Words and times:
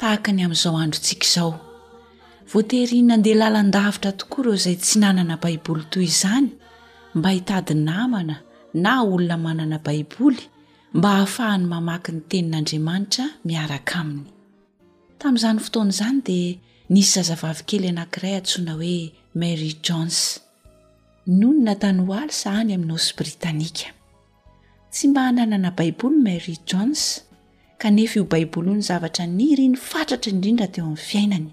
tahaka 0.00 0.32
ny 0.32 0.40
amin'izao 0.48 0.76
androntsika 0.84 1.26
izao 1.28 1.50
voatery 2.52 2.98
nandeha 3.10 3.36
lalandavitra 3.42 4.10
tokoa 4.20 4.40
ireo 4.44 4.56
izay 4.60 4.76
tsy 4.84 4.96
nanana 5.02 5.36
baiboly 5.42 5.84
toy 5.92 6.04
izany 6.10 6.48
mba 7.18 7.28
hitady 7.36 7.74
namana 7.88 8.36
na 8.84 8.92
olona 9.12 9.36
manana 9.46 9.78
baiboly 9.86 10.40
mba 10.96 11.08
hahafahany 11.16 11.64
mamaky 11.72 12.10
ny 12.16 12.20
tenin'andriamanitra 12.30 13.24
miaraka 13.48 13.94
aminy 14.02 14.26
tami'izany 15.20 15.58
fotoanaizany 15.66 16.18
dia 16.26 16.58
nisy 16.94 17.12
zazavavykely 17.16 17.86
anankiray 17.92 18.34
antsoina 18.40 18.72
hoe 18.80 18.94
marie 19.40 19.72
jans 19.86 20.18
nony 21.40 21.60
na 21.66 21.72
tany 21.82 22.00
hoalysa 22.08 22.48
hany 22.56 22.70
amin'nyosy 22.76 23.10
britanika 23.20 23.88
tsy 24.92 25.04
mba 25.10 25.20
hananana 25.28 25.70
baiboly 25.78 26.18
marie 26.26 26.56
jons 26.70 27.02
kanefa 27.80 28.18
io 28.20 28.24
baiboly 28.28 28.68
o 28.68 28.76
ny 28.76 28.84
zavatra 28.88 29.24
niryny 29.34 29.76
fatratra 29.88 30.30
indrindra 30.34 30.66
teo 30.74 30.84
amin'n 30.90 31.04
fiainany 31.08 31.46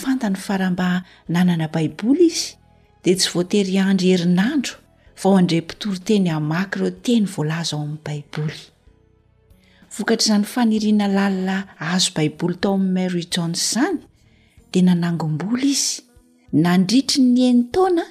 fantany 0.00 0.36
faramba 0.46 0.88
nanana 1.34 1.68
baiboly 1.76 2.26
izy 2.32 2.48
de 3.04 3.14
tsy 3.16 3.28
voatery 3.34 3.74
andro 3.88 4.08
herinandro 4.14 4.74
fa 5.20 5.30
ho 5.30 5.34
andre 5.40 5.60
mpitoryteny 5.64 6.28
hamaky 6.34 6.76
ireo 6.78 6.90
teny 7.06 7.24
voalaza 7.34 7.72
ao 7.76 7.80
amin'ny 7.86 8.02
baiboly 8.08 8.60
vokatr' 9.96 10.24
izany 10.26 10.46
faniriana 10.54 11.06
lalina 11.16 11.56
azo 11.94 12.10
baiboly 12.18 12.56
tao 12.62 12.74
amin'ny 12.76 12.92
mari 12.98 13.24
jans 13.36 13.62
izany 13.72 13.98
dea 14.72 14.82
nanangom-bola 14.90 15.66
izy 15.74 15.96
nandritry 16.66 17.22
nyeny 17.36 17.62
taona 17.74 18.04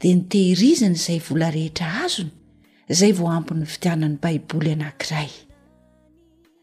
di 0.00 0.14
nitehirizina 0.16 0.92
izay 0.98 1.20
vola 1.28 1.48
rehetra 1.58 1.86
azony 2.04 2.32
izay 2.92 3.12
vo 3.18 3.26
ampiny 3.38 3.64
fitianany 3.74 4.16
baiboly 4.24 4.72
anankiray 4.78 5.30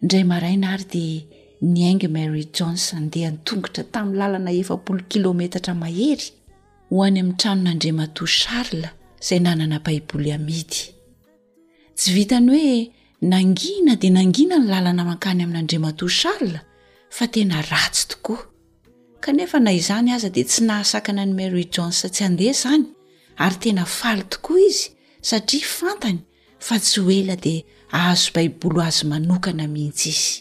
indray 0.02 0.24
maraina 0.24 0.74
ary 0.74 0.86
dia 0.94 1.22
ny 1.62 1.84
aingy 1.88 2.08
mari 2.16 2.44
jahnso 2.58 2.96
de 3.14 3.22
antongotra 3.30 3.84
tamin'ny 3.94 4.18
lalana 4.20 4.52
efapolo 4.62 5.00
kilometatra 5.12 5.74
mahery 5.84 6.28
ho 6.90 6.98
any 7.08 7.20
ami'ny 7.22 7.38
tranon'andremato 7.42 8.24
sharle 8.40 8.90
izay 9.24 9.40
nanana 9.46 9.78
baibouly 9.86 10.32
amidy 10.38 10.82
tsy 11.98 12.10
vitany 12.18 12.52
hoe 12.58 12.78
nangina 13.34 13.94
dia 14.02 14.12
nangina 14.18 14.56
ny 14.62 14.68
lalana 14.72 15.04
mankany 15.10 15.42
amin'nandrimato 15.46 16.06
sharla 16.20 16.60
fa 17.18 17.26
tena 17.34 17.58
ratsy 17.72 18.04
tokoa 18.12 18.42
kanefa 19.24 19.58
na 19.66 19.72
izany 19.80 20.10
aza 20.16 20.30
dia 20.36 20.46
tsy 20.50 20.62
nahasakana 20.68 21.22
ny 21.28 21.34
mari 21.40 21.64
johns 21.76 21.98
tsy 22.14 22.22
andeha 22.28 22.52
izany 22.58 22.86
ary 23.44 23.58
tena 23.64 23.84
faly 24.00 24.24
tokoa 24.34 24.60
izy 24.70 24.84
satria 25.30 25.68
fantany 25.78 26.20
fa 26.68 26.76
tsy 26.84 26.98
ho 27.06 27.10
ela 27.22 27.36
di 27.46 27.56
aazo 27.92 28.32
baibolo 28.34 28.82
azy 28.82 29.06
manokana 29.08 29.68
mihitsy 29.68 30.10
izy 30.10 30.34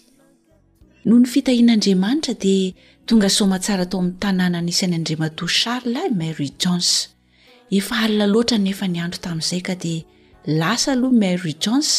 no 1.06 1.14
ny 1.20 1.26
fitahian'aandriamanitra 1.28 2.34
di 2.40 2.74
tonga 3.08 3.28
soma 3.28 3.58
tsara 3.60 3.84
atao 3.84 4.00
amin'ny 4.00 4.18
tanàna 4.22 4.60
nisany 4.64 4.94
andriamato 4.96 5.44
sharyla 5.60 6.02
mari 6.20 6.48
jance 6.62 6.92
efa 7.76 7.94
alyna 8.04 8.26
loatra 8.32 8.58
nefa 8.58 8.86
nyandro 8.88 9.18
tamin'izay 9.24 9.62
ka 9.66 9.74
di 9.82 9.94
lasa 10.60 10.92
aloha 10.96 11.18
mari 11.22 11.52
jance 11.64 11.92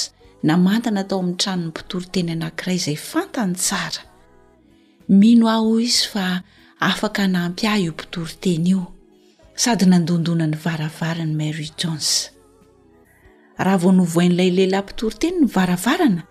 namantana 0.47 1.01
atao 1.05 1.19
amin'ny 1.21 1.37
tranony 1.43 1.69
mpitoriteny 1.71 2.29
anankiray 2.35 2.75
izay 2.79 2.97
fantany 3.11 3.53
tsara 3.55 4.01
mino 5.21 5.45
a 5.55 5.57
oo 5.61 5.77
izy 5.87 6.05
fa 6.13 6.25
afaka 6.89 7.19
anampy 7.27 7.63
ah 7.71 7.77
io 7.83 7.91
mpitory 7.93 8.35
teny 8.43 8.67
io 8.73 8.81
sady 9.61 9.85
nandondona 9.89 10.45
ny 10.51 10.57
varavarany 10.65 11.33
marie 11.37 11.69
janc 11.79 12.33
raha 13.63 13.77
vao 13.81 13.91
novohain'ilay 13.93 14.49
lehilahy 14.57 14.83
mpitoriteny 14.85 15.35
ny 15.43 15.47
varavarana 15.55 16.21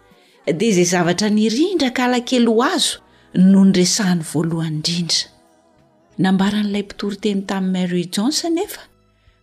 dia 0.60 0.68
izay 0.72 0.88
zavatra 0.94 1.28
nirindraka 1.36 2.00
alakeloh 2.06 2.58
azo 2.74 2.94
no 3.50 3.60
nyresahany 3.68 4.22
voalohany 4.32 4.76
indrindra 4.78 5.28
nambara 6.24 6.58
n'ilay 6.64 6.84
mpitoryteny 6.86 7.40
tamin'n 7.50 7.72
mari 7.76 8.02
jahnce 8.16 8.46
nefa 8.56 8.82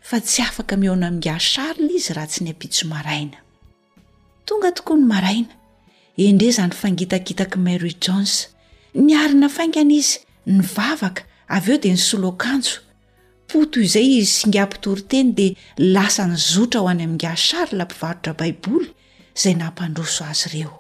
fa 0.10 0.18
tsy 0.28 0.40
afaka 0.48 0.74
mihona 0.84 1.10
minga 1.16 1.36
sharla 1.52 1.90
izy 2.00 2.12
raha 2.18 2.28
tsy 2.32 2.42
ny 2.46 2.50
apitso 2.54 2.84
maraina 2.94 3.40
tonga 4.48 4.70
tokoa 4.78 4.98
ny 5.02 5.06
maraina 5.14 5.54
endre 6.28 6.50
zany 6.58 6.74
fangitakitaka 6.82 7.58
mari 7.68 7.94
janc 8.06 8.32
ny 9.06 9.12
arina 9.24 9.48
faingana 9.58 9.94
izy 10.02 10.16
ny 10.56 10.62
vavaka 10.76 11.22
avy 11.56 11.70
eo 11.74 11.78
dia 11.84 11.94
nysoloa-kanjo 11.98 12.74
tozay 13.52 14.24
izy 14.24 14.26
singampitoryteny 14.32 15.32
dia 15.36 15.52
lasa 15.94 16.24
nyzotra 16.28 16.80
ho 16.82 16.88
any 16.88 17.04
aminga 17.04 17.36
sharla 17.36 17.86
mpivarotra 17.86 18.34
baiboly 18.40 18.88
zay 19.36 19.54
nampandroso 19.56 20.24
azy 20.32 20.46
ireo 20.50 20.76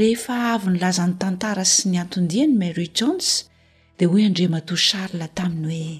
rehefa 0.00 0.34
avy 0.54 0.66
nylazan'ny 0.72 1.16
tantara 1.22 1.64
sy 1.74 1.88
ny 1.92 1.96
antondia 2.02 2.44
ny 2.46 2.54
mari 2.60 2.86
jahns 2.98 3.26
dia 3.98 4.08
hoe 4.10 4.24
andremato 4.28 4.74
sharla 4.86 5.26
taminy 5.38 5.80
hoe 5.82 5.98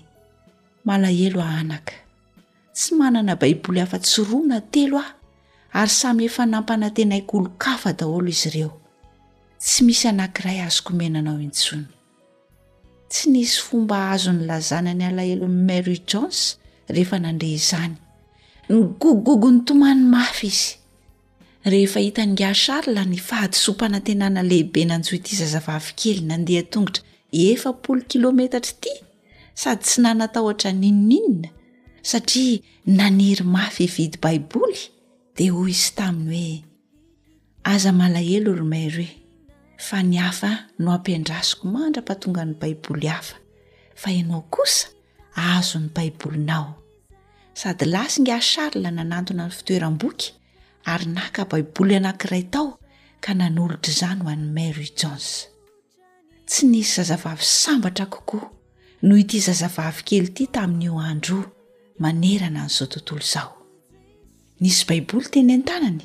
malahelo 0.87 1.41
a 1.42 1.48
anaka 1.62 1.97
tsy 2.76 2.91
manana 3.00 3.34
baiboly 3.42 3.81
hafa- 3.82 4.03
tsyroana 4.06 4.59
telo 4.72 4.98
aho 5.04 5.15
ary 5.78 5.91
samyefa 6.00 6.42
nampanantenaiko 6.54 7.34
olo 7.38 7.50
kafa 7.65 7.91
daholo 7.98 8.28
izy 8.34 8.48
ireo 8.50 8.72
tsy 9.62 9.81
misy 9.86 10.04
anankiray 10.12 10.59
azoko 10.66 10.91
menanao 11.00 11.38
intsono 11.47 11.88
tsy 13.14 13.30
nisy 13.30 13.58
fomba 13.69 13.98
azo 14.14 14.30
ny 14.36 14.42
lazana 14.50 14.92
ny 14.98 15.04
alahelo 15.10 15.47
mar 15.69 15.86
janc 16.10 16.36
rehefa 16.94 17.16
nandre 17.25 17.48
izany 17.58 17.94
ny 18.69 18.78
goggogo 19.02 19.48
ny 19.54 19.60
tomany 19.69 20.02
mafy 20.14 20.48
izy 20.52 20.72
rehefa 21.72 22.00
hita 22.04 22.22
ny 22.26 22.32
ngasary 22.34 22.91
la 22.97 23.04
ny 23.10 23.19
fahadysompanantenana 23.28 24.41
lehibe 24.50 24.82
nanjoy 24.91 25.16
ity 25.20 25.32
zazavavykely 25.41 26.22
nandeha 26.30 26.62
tongotra 26.72 27.03
efapolo 27.50 28.00
kilometatra 28.10 28.70
ity 28.78 28.94
sady 29.62 29.82
tsy 29.86 29.97
nanatahotra 30.04 30.70
ninoninina 30.82 31.50
satria 32.03 32.58
naniry 33.00 33.44
mafy 33.56 33.82
ividy 33.88 34.19
baiboly 34.24 34.80
di 35.36 35.47
hoy 35.54 35.70
izy 35.76 35.91
taminy 35.98 36.34
hoe 36.34 36.62
aza 37.72 37.91
malahelo 38.00 38.50
romar 38.60 38.97
fa 39.76 40.02
ny 40.02 40.18
afa 40.18 40.68
no 40.82 40.90
ampindrasiko 40.92 41.66
mandrapatonga 41.68 42.44
ny 42.44 42.54
baiboly 42.60 43.06
hafa 43.06 43.36
fa 43.94 44.10
ianao 44.10 44.40
kosa 44.40 44.88
aazony 45.36 45.88
baibolinao 45.94 46.74
sady 47.54 47.84
lasi 47.84 48.22
ngy 48.22 48.30
hasaryla 48.30 48.90
nanantona 48.90 49.46
ny 49.46 49.50
fitoeram-boky 49.52 50.32
ary 50.84 51.06
naka 51.06 51.44
baiboly 51.44 51.96
anankiray 51.96 52.42
tao 52.42 52.78
ka 53.20 53.34
nanolotra 53.34 53.92
zany 53.92 54.22
ho 54.22 54.28
an'ny 54.28 54.50
mary 54.54 54.88
jans 55.00 55.48
tsy 56.46 56.66
nisy 56.66 56.94
zazavavy 56.96 57.44
sambatra 57.62 58.06
kokoa 58.06 58.50
no 59.02 59.16
ity 59.18 59.38
zazavavy 59.41 60.02
kely 60.08 60.26
ity 60.30 60.44
tamin'n'io 60.54 60.98
andro 61.12 61.38
o 61.41 61.44
manerana 62.02 62.62
n'izao 62.65 62.86
tontolo 62.94 63.22
izao 63.27 63.50
nisy 64.60 64.86
baiboly 64.88 65.27
teny 65.34 65.53
an-tanany 65.54 66.03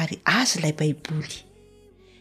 ary 0.00 0.16
azy 0.38 0.58
ilay 0.58 0.74
baiboly 0.80 1.45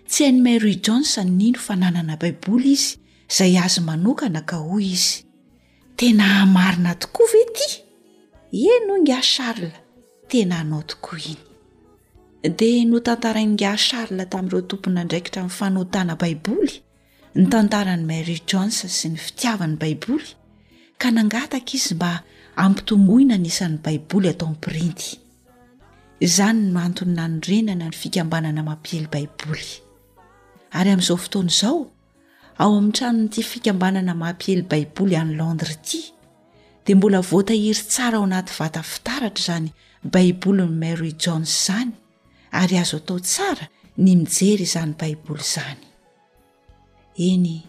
tsy 0.08 0.24
hainy 0.28 0.42
marie 0.44 0.80
jahnson 0.86 1.32
ni 1.38 1.50
no 1.52 1.60
fananana 1.60 2.16
baiboly 2.22 2.72
izy 2.78 2.98
zay 3.28 3.58
azy 3.58 3.82
manokana 3.82 4.42
ka 4.46 4.58
hoy 4.62 4.84
izy 4.94 5.24
tena 5.98 6.26
ahmarina 6.42 6.94
tokoa 7.00 7.28
ve 7.34 7.42
ty 7.58 7.68
e 8.52 8.74
no 8.88 8.94
ngasharl 9.04 9.70
tena 10.30 10.56
anao 10.62 10.84
tokoa 10.90 11.20
iny 11.32 11.44
dea 12.60 12.86
no 12.90 13.00
tantarangasarl 13.02 14.20
tamin'ireo 14.32 14.62
tompona 14.70 15.04
ndraikitran'ny 15.06 15.50
fanotana 15.60 16.14
baiboly 16.22 16.74
ny 17.36 17.46
tantarany 17.52 18.06
marie 18.12 18.40
janso 18.50 18.88
sy 18.88 19.08
ny 19.10 19.18
fitiavany 19.18 19.74
baiboly 19.82 20.30
ka 21.02 21.08
nangataka 21.12 21.72
izy 21.78 21.96
mba 21.98 22.22
ampitomoina 22.56 23.38
nisan'ny 23.38 23.78
baiboly 23.84 24.30
atao 24.30 24.50
ny 24.54 24.58
printy 24.64 25.10
zany 26.36 26.62
n 26.70 26.70
mantonnanorenana 26.78 27.86
ny 27.90 27.96
fikambanana 28.02 28.62
mampielybaiboly 28.70 29.85
ary 30.78 30.90
amin'izao 30.92 31.18
fotoana 31.18 31.52
izao 31.56 31.82
ao 32.58 32.72
aminy 32.78 32.92
tranonyity 32.96 33.42
fikambanana 33.52 34.14
mampihely 34.22 34.66
baiboly 34.72 35.16
any 35.22 35.34
landra 35.40 35.76
ty 35.88 36.02
dea 36.86 36.96
mbola 36.96 37.20
voatahiry 37.32 37.84
tsara 37.92 38.18
ao 38.18 38.24
anaty 38.28 38.52
vatafitaratra 38.60 39.44
zany 39.48 39.70
baiboly 40.14 40.62
ny 40.66 40.72
mari 40.84 41.12
jons 41.24 41.50
izany 41.60 41.92
ary 42.62 42.78
azo 42.78 42.98
atao 42.98 43.20
tsara 43.20 43.66
ny 44.04 44.16
mijery 44.22 44.64
izany 44.70 44.94
baiboly 45.00 45.44
izany 45.48 45.82
eny 47.30 47.64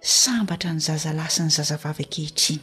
sambatra 0.00 0.72
ny 0.72 0.80
zaza 0.86 1.12
lasa 1.12 1.42
ny 1.44 1.50
zaza 1.56 1.76
vavakehitriny 1.84 2.60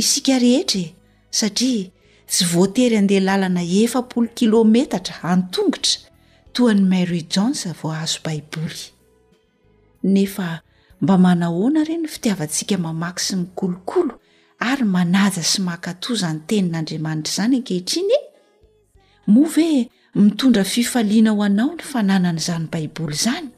isika 0.00 0.38
rehetrae 0.38 0.94
satria 1.38 1.90
tsy 2.30 2.42
voatery 2.52 2.94
andeha 3.00 3.22
lalana 3.28 3.62
efapolo 3.82 4.26
kilometatra 4.38 5.14
antongotra 5.32 5.96
toany 6.54 6.82
mari 6.92 7.20
johns 7.34 7.60
vo 7.80 7.88
azobaiboly 8.02 8.82
nefa 10.02 10.60
mba 11.00 11.18
manahoana 11.18 11.80
ireny 11.84 12.02
n 12.04 12.08
fitiavantsika 12.08 12.76
mamaky 12.80 13.22
sy 13.24 13.34
ny 13.36 13.44
kolokolo 13.56 14.14
ary 14.60 14.84
manaja 14.84 15.42
sy 15.42 15.58
mahakatoaza 15.64 16.28
ny 16.34 16.40
tenin'andriamanitra 16.48 17.30
izany 17.32 17.56
ankehitriny 17.60 18.12
moa 19.32 19.48
ve 19.54 19.68
mitondra 20.14 20.64
fifaliana 20.64 21.30
ho 21.36 21.42
anao 21.46 21.72
ny 21.76 21.82
fananan'izany 21.90 22.64
baiboly 22.72 23.16
zany 23.24 23.48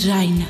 جاين 0.00 0.46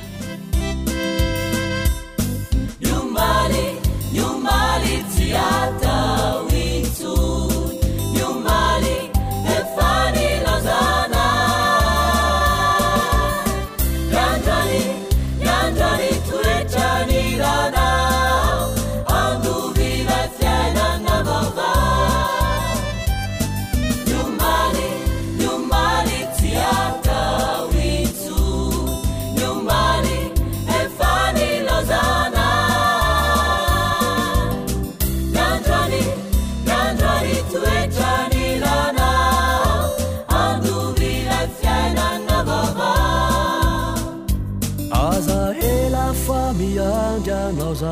מז 46.58 47.84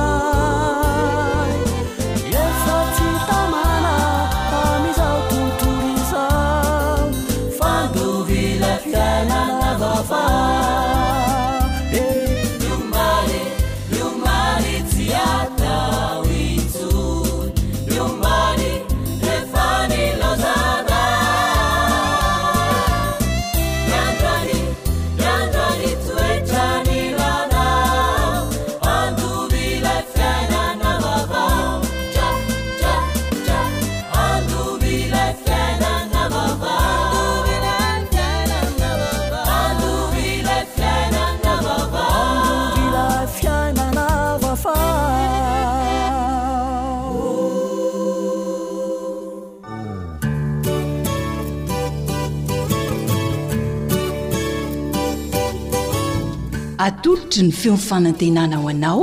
try 57.31 57.41
ny 57.45 57.51
feomifanantenana 57.61 58.57
ho 58.63 58.67
anao 58.73 59.01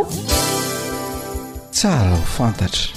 tsara 1.77 2.15
ho 2.17 2.23
fantatra 2.37 2.89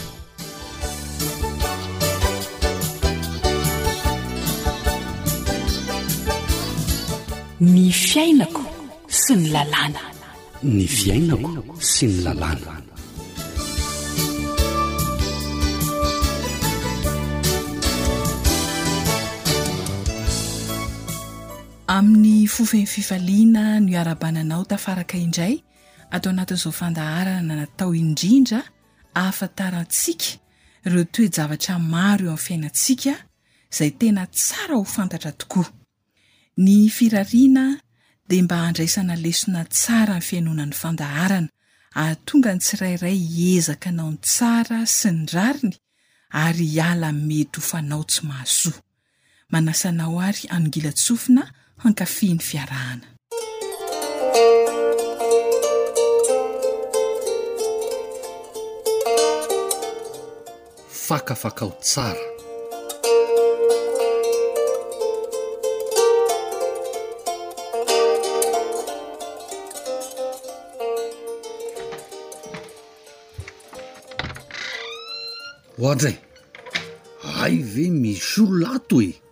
ny 7.74 7.88
fiainako 8.08 8.64
sy 9.22 9.32
ny 9.40 9.46
lalàna 9.56 10.04
ny 10.64 10.86
fiainako 10.98 11.52
sy 11.92 12.06
ny 12.14 12.18
lalàna 12.26 12.97
amin'ny 21.98 22.48
fofeny 22.48 22.86
fifaliana 22.86 23.80
no 23.80 23.94
arabananao 24.02 24.64
tafaraka 24.72 25.18
indray 25.26 25.56
atao 26.16 26.30
anatin'izao 26.36 26.72
fandaharaa 26.80 27.42
natao 27.50 27.92
indrindra 28.02 28.60
aafantarantsika 29.26 30.28
reo 30.92 31.06
toe 31.16 31.28
javatra 31.38 31.76
maro 31.94 32.26
eo 32.26 32.32
ami'fiainatsika 32.38 33.14
zay 33.78 33.90
tena 34.00 34.24
tsara 34.38 34.76
ho 34.80 34.84
fantatra 34.96 35.32
tokoa 35.40 35.70
ny 36.66 36.76
firaina 36.98 37.64
de 38.30 38.36
mba 38.46 38.58
andraisana 38.70 39.16
lesona 39.26 39.62
tsara 39.76 40.14
n 40.20 40.22
fiainonany 40.30 40.74
fandaharana 40.82 41.50
ay 42.04 42.14
tongany 42.28 42.60
tsirairay 42.66 43.20
ezaka 43.56 43.90
nao 43.98 44.10
ny 44.14 44.20
sara 44.38 44.80
sy 44.98 45.10
ny 45.18 45.24
rarinyyaeyfanay 45.38 48.04
aaaa 49.56 50.22
ay 50.30 50.38
anongilatsofina 50.56 51.44
ankafiany 51.84 52.40
fiarahana 52.40 53.04
fakafaka 60.90 61.66
o 61.66 61.72
tsara 61.80 62.26
oaza 75.84 76.12
ay 77.44 77.56
ve 77.74 77.86
misy 78.02 78.36
o 78.42 78.46
lato 78.62 79.00
e 79.10 79.27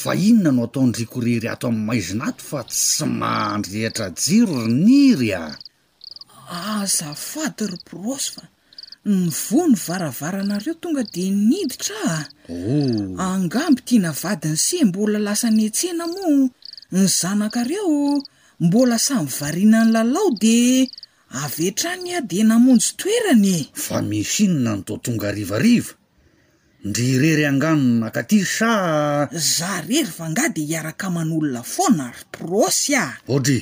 fa 0.00 0.12
inona 0.28 0.50
no 0.56 0.62
atao 0.68 0.84
nyrikorery 0.88 1.46
ato 1.54 1.66
amin'ny 1.70 1.86
maizina 1.88 2.24
ato 2.30 2.42
fa 2.50 2.60
tsy 2.70 3.04
mahandrehatra 3.20 4.06
jiro 4.22 4.56
ry 4.66 4.70
niry 4.86 5.30
a 5.42 5.44
ah, 6.56 6.82
azafaty 6.84 7.62
ry 7.72 7.78
prosy 7.88 8.28
fa 8.34 8.44
ny 9.18 9.30
vony 9.46 9.72
varavaranareo 9.86 10.74
tonga 10.82 11.02
de 11.14 11.24
niditraao 11.48 12.24
oh. 12.52 13.00
angambytiana 13.26 14.10
vadiny 14.22 14.58
se 14.66 14.76
mbola 14.88 15.18
lasa 15.26 15.48
netsena 15.58 16.04
mo 16.14 16.26
ny 16.94 17.04
zanakareo 17.18 18.22
mbola 18.66 18.96
samy 19.06 19.28
varianany 19.40 19.90
lalao 19.94 20.28
de 20.42 20.56
avetrany 21.42 22.08
ade 22.18 22.38
namonjy 22.50 22.88
toerany 23.00 23.48
e 23.60 23.68
fa 23.84 23.96
misy 24.08 24.38
inona 24.44 24.70
no 24.76 24.82
tao 24.86 24.96
tonga 25.04 25.28
rivariva 25.38 25.92
ndrya 26.86 27.18
rery 27.22 27.44
anganona 27.50 28.06
ka 28.14 28.22
ty 28.30 28.46
sa 28.46 28.70
za 29.34 29.72
rery 29.88 30.06
fa 30.18 30.30
ngah 30.30 30.48
de 30.54 30.62
hiaraka 30.70 31.06
manolona 31.10 31.60
fona 31.74 32.06
ryprosy 32.16 32.94
ah 32.94 33.12
ohatry 33.32 33.58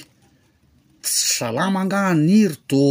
tsy 1.04 1.20
salama 1.38 1.80
nga 1.88 2.00
niry 2.28 2.56
to 2.70 2.82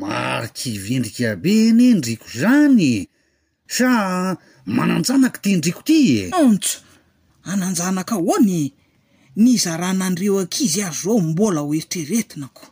marikyivendrika 0.00 1.24
abe 1.34 1.52
enendriko 1.70 2.26
zany 2.42 2.92
sa 3.76 3.88
mananjanaka 4.74 5.38
te 5.44 5.50
ndriko 5.58 5.82
ty 5.88 5.98
e 6.20 6.22
antso 6.42 6.76
ananjanaka 7.50 8.14
hoany 8.24 8.56
ni 9.42 9.52
zarahnandreo 9.64 10.36
akizy 10.44 10.80
azy 10.88 11.02
zao 11.04 11.16
mbola 11.30 11.60
hoeritreretinako 11.66 12.64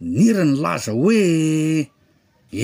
nira 0.00 0.44
ny 0.46 0.54
laza 0.62 0.92
hoe 1.00 1.18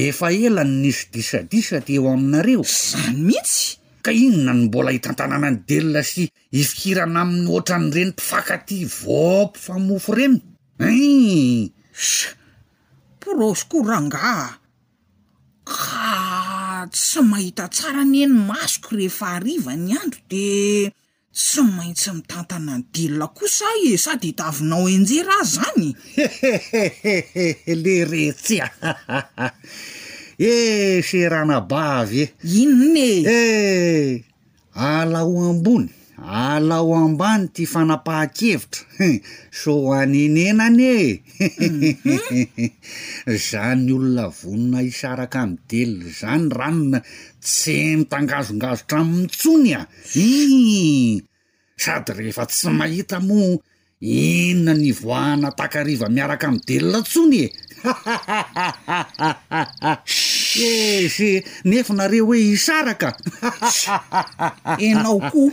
efa 0.04 0.26
elany 0.47 0.73
nisy 0.82 1.04
disadisa 1.12 1.76
te 1.87 1.92
eo 1.99 2.06
aminareo 2.14 2.62
zany 2.90 3.18
mihitsy 3.26 3.64
ka 4.04 4.11
inona 4.25 4.52
ny 4.56 4.62
mbola 4.71 4.90
hitantanana 4.94 5.49
ny 5.52 5.59
delina 5.68 6.02
sy 6.11 6.23
ifikirana 6.61 7.18
amin'ny 7.26 7.50
oatranyireny 7.54 8.11
mpifakaty 8.14 8.78
vopy 9.00 9.59
famofo 9.64 10.11
ireny 10.14 10.37
hain 10.82 11.66
sa 11.92 12.28
prosy 13.21 13.64
korangaha 13.71 14.62
tsy 16.93 17.21
mahita 17.25 17.65
tsara 17.73 18.05
nyeny 18.05 18.35
masoko 18.49 18.91
rehefa 19.01 19.27
ariva 19.37 19.73
ny 19.85 19.91
andro 20.01 20.21
de 20.31 20.45
tsy 21.37 21.61
maintsy 21.77 22.09
mitantana 22.17 22.75
ny 22.79 22.83
delona 22.95 23.27
kosa 23.37 23.69
ie 23.87 23.97
sady 24.05 24.29
hitavinao 24.33 24.85
enjera 24.97 25.37
zany 25.55 25.89
le 27.83 27.95
retsya 28.13 28.67
eh, 30.49 31.01
e 31.01 31.01
ferana 31.09 31.59
eh, 31.63 31.67
bavy 31.71 32.23
e 32.25 32.29
inone 32.63 33.09
e 33.37 33.41
alaho 34.87 35.35
ambony 35.51 35.89
alao 36.21 36.92
ambany 36.95 37.49
ty 37.54 37.64
fanapaha-kevitra 37.66 38.85
so 39.50 39.92
anin 39.97 40.37
enany 40.37 40.83
e 41.40 42.69
zany 43.49 43.92
olona 43.92 44.26
vonona 44.28 44.81
isaraka 44.85 45.38
amin 45.42 45.59
delona 45.69 46.09
zany 46.21 46.45
ranona 46.59 46.99
tsy 47.45 47.97
mitangazongazotra 47.97 48.99
amin'ny 49.00 49.26
tsony 49.37 49.73
a 49.81 49.83
i 50.21 50.28
sady 51.83 52.12
rehefa 52.19 52.45
tsy 52.50 52.69
mahita 52.78 53.16
mo 53.26 53.40
inona 54.21 54.73
ny 54.83 54.92
voahana 55.00 55.49
takariva 55.61 56.07
miaraka 56.16 56.47
amnny 56.52 56.64
delona 56.69 57.00
tsony 57.11 57.40
e 57.40 57.50
sege 61.16 61.38
nefanareo 61.69 62.25
hoe 62.28 62.38
isaraka 62.54 63.09
enao 64.87 65.19
koa 65.33 65.50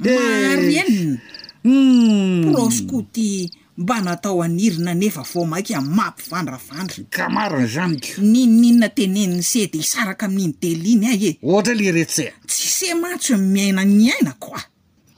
mary 0.00 0.76
eninau 0.78 1.18
hmm. 1.66 2.54
prosyko 2.54 3.02
ty 3.12 3.50
mba 3.78 4.00
natao 4.00 4.42
anirina 4.42 4.94
nefa 4.94 5.22
vo 5.22 5.44
maka 5.44 5.76
an 5.78 5.84
mampivandravandraka 5.88 7.28
mariny 7.30 7.66
zanyko 7.66 8.20
ninninna 8.22 8.88
teneny 8.88 9.42
se 9.42 9.66
de 9.66 9.78
isaraka 9.78 10.26
amin'n'iny 10.26 10.60
del 10.60 10.84
iny 10.86 11.04
e, 11.04 11.08
ahy 11.10 11.26
eh 11.28 11.36
ohatra 11.42 11.74
le 11.74 11.90
retseha 11.92 12.32
tsy 12.46 12.66
se 12.78 12.94
matso 12.94 13.34
a 13.34 13.38
e, 13.38 13.40
miaina 13.40 13.82
ny 13.84 14.10
aina 14.14 14.32
ko 14.38 14.54
a 14.54 14.62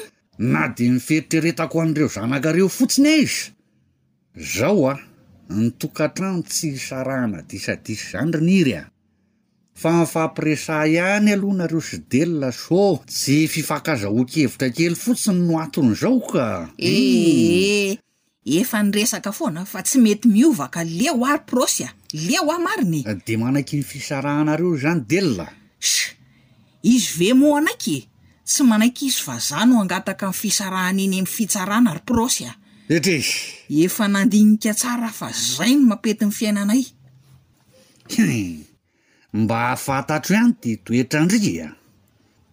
na 0.52 0.68
de 0.68 0.90
miferitreretako 0.92 1.78
o 1.80 1.82
an'ireo 1.82 2.08
zanakareo 2.12 2.68
fotsiny 2.70 3.10
e 3.10 3.18
izy 3.24 3.52
zao 4.36 4.88
a 4.90 4.98
nytokantrano 5.50 6.42
tsy 6.44 6.68
isarahana 6.74 7.42
disadisa 7.42 8.18
zany 8.20 8.32
ry 8.32 8.42
niry 8.46 8.74
a 8.74 8.84
fa 9.76 9.92
mifampiresaihany 10.02 11.34
aloha 11.34 11.56
nareo 11.58 11.82
sy 11.82 11.98
delila 12.10 12.50
so 12.52 12.98
tsy 13.06 13.46
fifakazahoakhevitra 13.48 14.70
kely 14.78 14.96
fotsiny 14.96 15.40
noatony 15.48 15.94
zao 15.94 16.20
ka 16.20 16.70
ee 16.80 17.92
eh, 17.92 17.98
efa 18.62 18.82
nyresaka 18.84 19.30
foana 19.32 19.66
fa 19.70 19.84
tsy 19.86 19.98
mety 20.02 20.28
miovaka 20.28 20.82
le 20.84 21.10
ho 21.14 21.22
ary 21.26 21.44
prosy 21.46 21.84
a 21.86 21.90
le 22.14 22.38
ho 22.42 22.50
ao 22.52 22.58
mariny 22.60 23.04
eh, 23.08 23.18
de 23.26 23.38
manaiky 23.38 23.76
ny 23.78 23.84
fisarahanareo 23.86 24.74
zany 24.78 25.02
delila 25.10 25.46
s 25.80 26.16
izy 26.82 27.10
ve 27.18 27.30
mo 27.38 27.54
anaiky 27.58 27.96
e 28.02 28.08
tsy 28.46 28.64
manaiky 28.66 29.06
izy 29.14 29.22
va 29.30 29.38
zano 29.40 29.78
angataka 29.82 30.28
mi 30.34 30.34
fisarahanainy 30.34 31.20
amfitsarana 31.22 31.94
ry 32.02 32.02
prosya 32.06 32.56
satri 32.90 33.86
efa 33.86 34.08
nandinika 34.14 34.72
tsara 34.80 35.10
fa 35.20 35.28
zay 35.56 35.74
ny 35.78 35.82
mapety 35.90 36.26
ny 36.28 36.32
fiainanayhu 36.38 36.92
hmm. 38.12 38.66
mba 39.42 39.58
ahafantatro 39.74 40.36
ihany 40.36 40.54
ty 40.62 40.72
toetra 40.86 41.20
ndria 41.26 41.66
a 41.72 41.76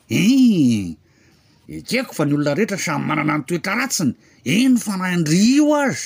hmm. 0.10 0.90
e 1.68 1.76
akaiko 1.84 2.12
fa 2.18 2.24
ny 2.26 2.34
olona 2.36 2.52
rehetra 2.58 2.78
samy 2.86 3.04
manana 3.10 3.36
ny 3.38 3.44
toetra 3.48 3.74
ratsiny 3.84 4.12
eny 4.56 4.74
fa 4.84 4.94
nahndrya 5.02 5.44
io 5.56 5.68
azy 5.86 6.06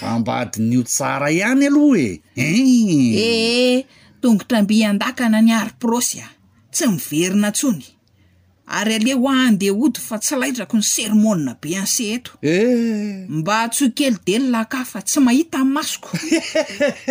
fambadin'io 0.00 0.82
tsara 0.92 1.26
ihany 1.38 1.64
aloha 1.70 2.04
e 2.04 2.46
eeh 2.46 3.84
hmm. 3.84 4.00
tongotra 4.22 4.58
mby 4.62 4.76
andakana 4.90 5.38
ny 5.42 5.50
ary 5.52 5.74
prosy 5.82 6.18
a 6.22 6.28
tsy 6.72 6.86
miverina 6.94 7.48
ntsony 7.52 7.82
ary 8.78 8.92
ale 8.98 9.12
hoaandeha 9.22 9.74
ody 9.86 10.00
fa 10.08 10.16
tsy 10.22 10.34
laitrako 10.40 10.76
ny 10.80 10.84
cermoa 10.94 11.52
be 11.60 11.70
ance 11.82 12.04
eto 12.14 12.32
e 12.54 13.26
mba 13.36 13.54
atso 13.64 13.86
kely 13.98 14.16
delia 14.26 14.60
aka 14.64 14.80
fa 14.92 15.00
tsy 15.06 15.18
mahita 15.26 15.58
n'y 15.62 15.72
masoko 15.74 16.10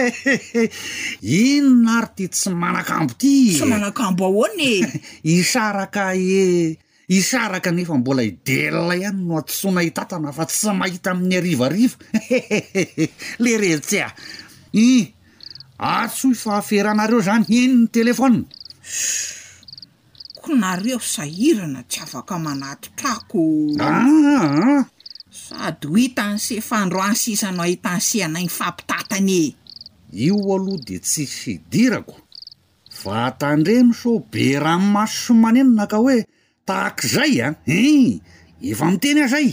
ino 1.43 1.71
naary 1.83 2.09
ty 2.15 2.25
tsy 2.35 2.49
manakambo 2.63 3.13
itytsy 3.19 3.65
manakambo 3.71 4.21
ahoanye 4.31 4.71
isaraka 5.37 6.03
e 6.15 6.77
isaraka 7.17 7.69
nefa 7.75 7.93
mbola 7.99 8.21
hidelila 8.27 8.95
ihany 9.01 9.19
no 9.27 9.37
atosoana 9.37 9.81
hitatana 9.87 10.31
fa 10.37 10.45
tsy 10.45 10.67
mahita 10.79 11.11
amin'ny 11.11 11.35
arivariva 11.39 11.97
le 13.43 13.51
reritsy 13.61 13.99
ah 14.07 14.13
e. 14.73 14.79
ih 14.79 15.05
atso 15.81 16.29
h 16.29 16.31
ifahafera 16.37 16.91
anareo 16.93 17.19
zany 17.25 17.45
eno 17.59 17.75
ny 17.81 17.87
telefona 17.89 18.37
ko 20.41 20.49
nareo 20.53 20.99
fsahirana 21.01 21.81
tsy 21.89 21.99
afaka 22.05 22.37
manaty 22.37 22.93
trako 22.95 23.41
aaah 23.81 24.53
ah. 24.61 24.81
sady 25.45 25.85
ho 25.89 25.95
itan'sefandroany 26.05 27.17
sisano 27.17 27.61
hahitan 27.65 27.99
sehanany 28.07 28.45
fampitatany 28.45 29.41
e 29.47 29.55
io 30.27 30.37
aloha 30.55 30.85
de 30.85 30.97
tsy 31.01 31.25
si 31.25 31.53
dirako 31.73 32.13
vatandre 33.01 33.81
no 33.81 33.93
so 33.97 34.21
be 34.31 34.53
rahanymaso 34.61 35.17
somanenona 35.25 35.89
ka 35.89 35.97
hoe 35.97 36.17
tahak'zay 36.67 37.33
a 37.45 37.47
e 37.65 37.79
efa 38.69 38.85
miteny 38.93 39.21
a 39.25 39.27
zay 39.33 39.49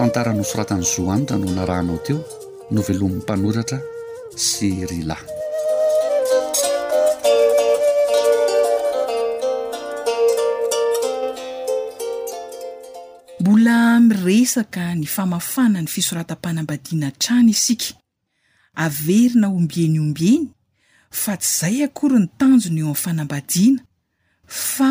fantaranosoratany 0.00 0.82
zoantra 0.84 1.36
no 1.38 1.48
narahno 1.58 1.94
teo 2.06 2.20
no 2.72 2.80
velomin'ny 2.88 3.24
panoratra 3.28 3.76
sy 4.46 4.68
rila 4.90 5.16
mbola 13.40 13.76
miresaka 14.08 14.84
ny 14.96 15.04
famafanany 15.16 15.88
fisoratampanambadiana 15.94 17.08
trany 17.22 17.52
isika 17.56 17.90
averina 18.84 19.46
ombieny 19.58 20.00
ombieny 20.06 20.46
fa 21.20 21.32
tsy 21.40 21.52
zay 21.58 21.76
akory 21.86 22.18
ny 22.22 22.28
tanjony 22.40 22.80
eo 22.84 22.88
any 22.92 23.02
fanambadiana 23.04 23.80
fa 24.72 24.90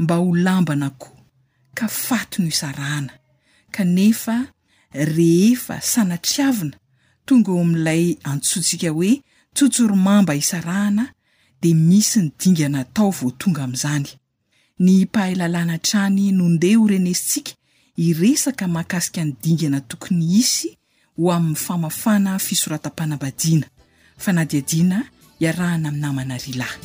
mba 0.00 0.14
ho 0.20 0.28
lambana 0.44 0.88
koa 1.00 1.20
ka 1.78 1.84
fato 2.04 2.36
no 2.40 2.48
isarana 2.48 3.12
kanefa 3.72 4.36
rehefa 5.16 5.76
sanatriavina 5.90 6.76
tonga 7.28 7.52
ami'ilay 7.62 8.04
antsontsika 8.30 8.90
hoe 8.96 9.12
tsotsoromamba 9.56 10.32
isarahana 10.42 11.04
de 11.62 11.70
misy 11.88 12.16
ny 12.22 12.28
dingana 12.40 12.80
tao 12.94 13.08
vo 13.18 13.28
tonga 13.40 13.62
ami'izany 13.66 14.06
ny 14.84 14.92
pahalalana 15.14 15.76
trany 15.86 16.22
nondeha 16.38 16.80
horenesintsika 16.82 17.52
iresaka 18.06 18.64
mahakasika 18.74 19.20
ny 19.26 19.30
dingana 19.42 19.78
tokony 19.90 20.24
isy 20.42 20.68
ho 21.18 21.26
amin'ny 21.36 21.56
famafana 21.66 22.30
fisoratam-panabadiana 22.46 23.66
fanadiadiana 24.22 24.98
iarahana 25.42 25.86
aminamana 25.88 26.34
rilay 26.44 26.76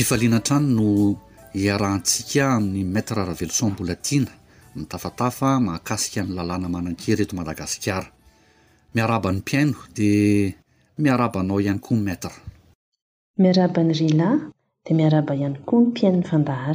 fifaliana 0.00 0.38
trany 0.46 0.66
no 0.78 0.84
hiarahntsika 1.58 2.44
amin'ny 2.56 2.84
matre 2.94 3.18
rahaveloson 3.20 3.70
mbola 3.74 3.94
tiana 4.06 4.32
ny 4.76 4.82
tafatafa 4.90 5.48
mahakasika 5.66 6.20
ny 6.24 6.30
lalàna 6.36 6.68
manan-kereto 6.74 7.32
madagasikara 7.38 8.08
miaraba 8.94 9.32
ny 9.32 9.40
piaino 9.48 9.76
de 9.96 10.08
miarabanao 10.98 11.60
ihany 11.60 11.80
koa 11.84 11.96
ny 11.98 12.02
matre 12.08 12.32
miaabany 13.42 13.92
l 14.00 14.22
de 14.84 14.90
miaaba 14.98 15.32
ihany 15.40 15.58
koa 15.68 15.82
n 15.84 15.92
piinny 15.92 16.44
daha 16.48 16.72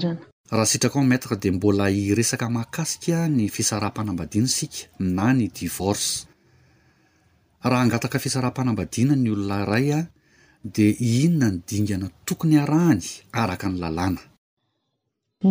rahsitramtre 0.60 1.36
de 1.44 1.50
mbola 1.58 1.90
iresaka 1.90 2.46
mahakasika 2.50 3.26
ny 3.28 3.50
fisarampanambadiana 3.50 4.48
sika 4.48 4.86
na 5.00 5.34
ny 5.34 5.50
divorce 5.50 6.28
raha 7.64 7.82
angataka 7.82 8.20
fisarahm-panabadiana 8.22 9.16
ny 9.18 9.30
olona 9.34 9.66
raya 9.66 10.00
de 10.74 10.86
inona 11.22 11.48
ny 11.54 11.58
dingana 11.68 12.08
tokony 12.26 12.56
arahany 12.64 13.02
araka 13.42 13.66
ny 13.72 13.76
lalàna 13.84 14.22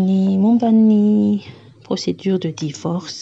ny 0.06 0.22
momba 0.42 0.68
ny 0.88 1.04
procédure 1.86 2.40
de 2.44 2.50
divorce 2.64 3.18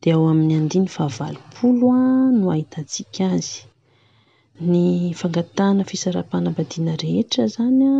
di 0.00 0.08
ao 0.14 0.24
amin'ny 0.32 0.54
andiny 0.60 0.88
fahavalipolo 0.96 1.86
a 2.04 2.04
no 2.38 2.44
ahitantsiaka 2.54 3.24
azy 3.36 3.52
ny 4.70 4.82
fangatahana 5.20 5.82
fisarapana 5.90 6.48
badiana 6.56 6.92
rehetra 7.02 7.40
izany 7.48 7.80
a 7.92 7.94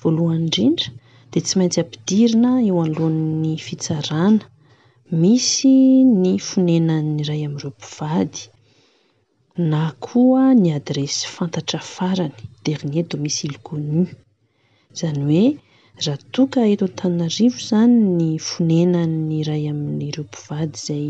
voalohany 0.00 0.40
indrindra 0.44 0.86
dia 1.30 1.42
tsy 1.44 1.54
maintsy 1.58 1.78
ampidirina 1.82 2.50
eo 2.68 2.76
anyloan'ny 2.84 3.52
fitsarana 3.66 4.44
misy 5.20 5.72
ny 6.22 6.30
fonena'ny 6.48 7.18
iray 7.22 7.42
amin'ireo 7.46 7.70
mpivady 7.78 8.40
na 9.56 9.92
koa 10.00 10.54
ny 10.56 10.70
adresy 10.72 11.28
fantatra 11.28 11.78
farany 11.84 12.34
dernier 12.64 13.04
dômisily 13.10 13.58
conu 13.68 14.04
izany 14.94 15.20
hoe 15.28 15.44
raha 16.04 16.18
toka 16.34 16.60
eto 16.74 16.84
anytanina 16.86 17.26
rivo 17.36 17.58
zany 17.68 17.96
ny 18.18 18.28
fonenany 18.48 19.36
ray 19.48 19.64
amin'ny 19.72 20.06
reompivady 20.16 20.76
zay 20.86 21.08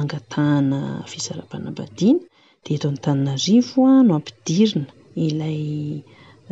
angatahana 0.00 0.78
fisara-panambadiana 1.12 2.20
di 2.64 2.70
eto 2.78 2.88
nytanina 2.94 3.32
rivo 3.46 3.80
a 3.92 3.94
no 4.06 4.12
ampidirina 4.18 4.90
ilay 5.26 5.62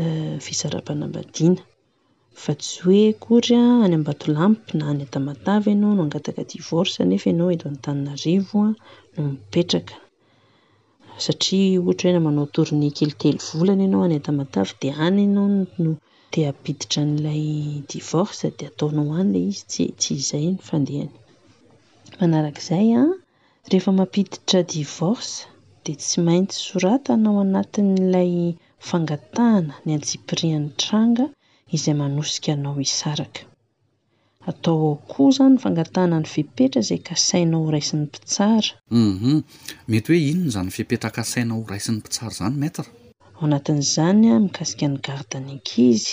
eh, 0.03 0.37
fisarapanambadiana 0.47 1.63
fa 2.43 2.53
tsy 2.61 2.79
oe 2.91 3.05
kory 3.25 3.55
any 3.85 3.95
ambatolampy 4.01 4.71
na 4.79 4.85
any 4.93 5.03
atamatavy 5.07 5.71
anao 5.75 5.93
no 5.97 6.03
angataka 6.07 6.43
divors 6.53 6.93
nefa 7.11 7.29
anao 7.33 7.49
eto 7.57 7.65
anytanna 7.71 8.13
rivoa 8.25 8.69
no 9.15 9.21
mipetraka 9.33 9.95
satria 11.27 11.79
ohatra 11.81 12.07
hoena 12.09 12.19
manao 12.27 12.47
tourni 12.57 12.89
kely 12.99 13.15
telo 13.23 13.43
volany 13.61 13.81
ianao 13.87 14.03
an 14.07 14.13
enta 14.17 14.33
matavy 14.41 14.75
di 14.83 14.89
any 15.07 15.19
ianao 15.25 15.47
no 15.83 15.91
di 16.33 16.41
apiditra 16.51 17.01
n'ilay 17.09 17.45
divorce 17.93 18.47
de 18.59 18.65
ataonao 18.71 19.09
any 19.23 19.31
ilay 19.37 19.47
izy 19.57 19.63
ts 19.69 19.79
tsy 20.03 20.13
izay 20.23 20.45
ny 20.53 20.59
fandehany 20.71 21.13
manarak'izay 22.19 22.87
an 23.03 23.09
ah, 23.15 23.21
rehefa 23.71 23.91
mampiditra 23.99 24.61
divorce 24.77 25.35
di 25.85 25.93
tsy 26.01 26.19
maintsy 26.29 26.59
sorata 26.69 27.13
nao 27.25 27.37
anatin'ilay 27.45 28.33
fangatahana 28.89 29.75
ny 29.85 29.91
antsipriany 29.99 30.67
tranga 30.83 31.25
izay 31.77 31.97
manosika 32.03 32.51
anao 32.57 32.77
isaraka 32.89 33.41
atao 34.51 34.79
ao 34.89 34.95
koa 35.13 35.31
zany 35.39 35.57
fangatana 35.65 36.17
ny 36.23 36.29
fepetra 36.35 36.81
zay 36.89 37.01
kasainao 37.09 37.67
raisin'ny 37.75 38.05
mpitsaram 38.11 38.69
mhm. 39.13 39.33
mety 39.91 40.09
hoe 40.13 40.23
inono 40.31 40.51
zany 40.57 40.69
yfepetra 40.75 41.11
kasainao 41.19 41.61
raisin'ny 41.73 42.01
pitsara 42.07 42.33
zany 42.41 42.57
matre 42.63 42.89
aonatn'zanya 43.41 44.35
mikasika 44.47 44.83
any 44.89 44.99
gardenykizy 45.09 46.13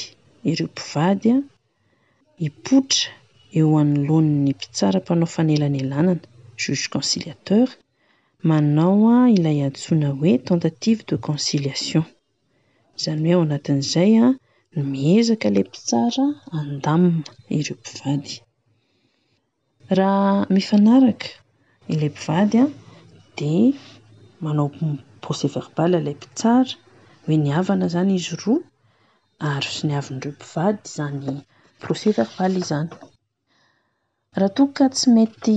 ireo 0.50 0.66
mpivady 0.72 1.28
a 1.36 1.38
ipotra 2.46 3.10
eo 3.58 3.70
anoloan'ny 3.82 4.38
mpitsara 4.56 4.98
mpanao 5.04 5.28
fanelanelanana 5.34 6.12
juge 6.60 6.86
conciliateur 6.94 7.68
manao 8.48 9.00
a 9.16 9.18
ilay 9.36 9.58
antsona 9.68 10.08
hoe 10.18 10.32
tentative 10.50 11.00
de 11.08 11.16
conciliation 11.28 12.04
zany 13.02 13.26
hoe 13.28 13.36
ao 13.36 13.42
anatin'izay 13.46 14.12
a 14.24 14.26
no 14.74 14.82
miezaka 14.94 15.44
ilay 15.50 15.64
mpitsara 15.68 16.24
andamina 16.58 17.30
ireo 17.58 17.76
mpivady 17.82 18.30
raha 19.98 20.32
mifanaraka 20.54 21.28
ilay 21.92 22.10
mpivady 22.14 22.56
a 22.64 22.66
de 23.38 23.52
manao 24.42 24.68
pose 25.24 25.44
verbal 25.54 25.92
ilay 26.00 26.16
mpitsara 26.18 26.72
hoe 27.24 27.36
ni 27.42 27.50
avana 27.60 27.86
zany 27.94 28.12
izy 28.18 28.34
roa 28.44 28.62
ary 29.40 29.66
si 29.72 29.86
ni 29.86 29.94
avinaireo 29.98 30.32
mpivady 30.34 30.88
zany 30.96 31.42
prosedavalyzany 31.82 32.90
raha 34.38 34.54
to 34.56 34.64
ka 34.76 34.86
tsy 34.94 35.06
mety 35.14 35.56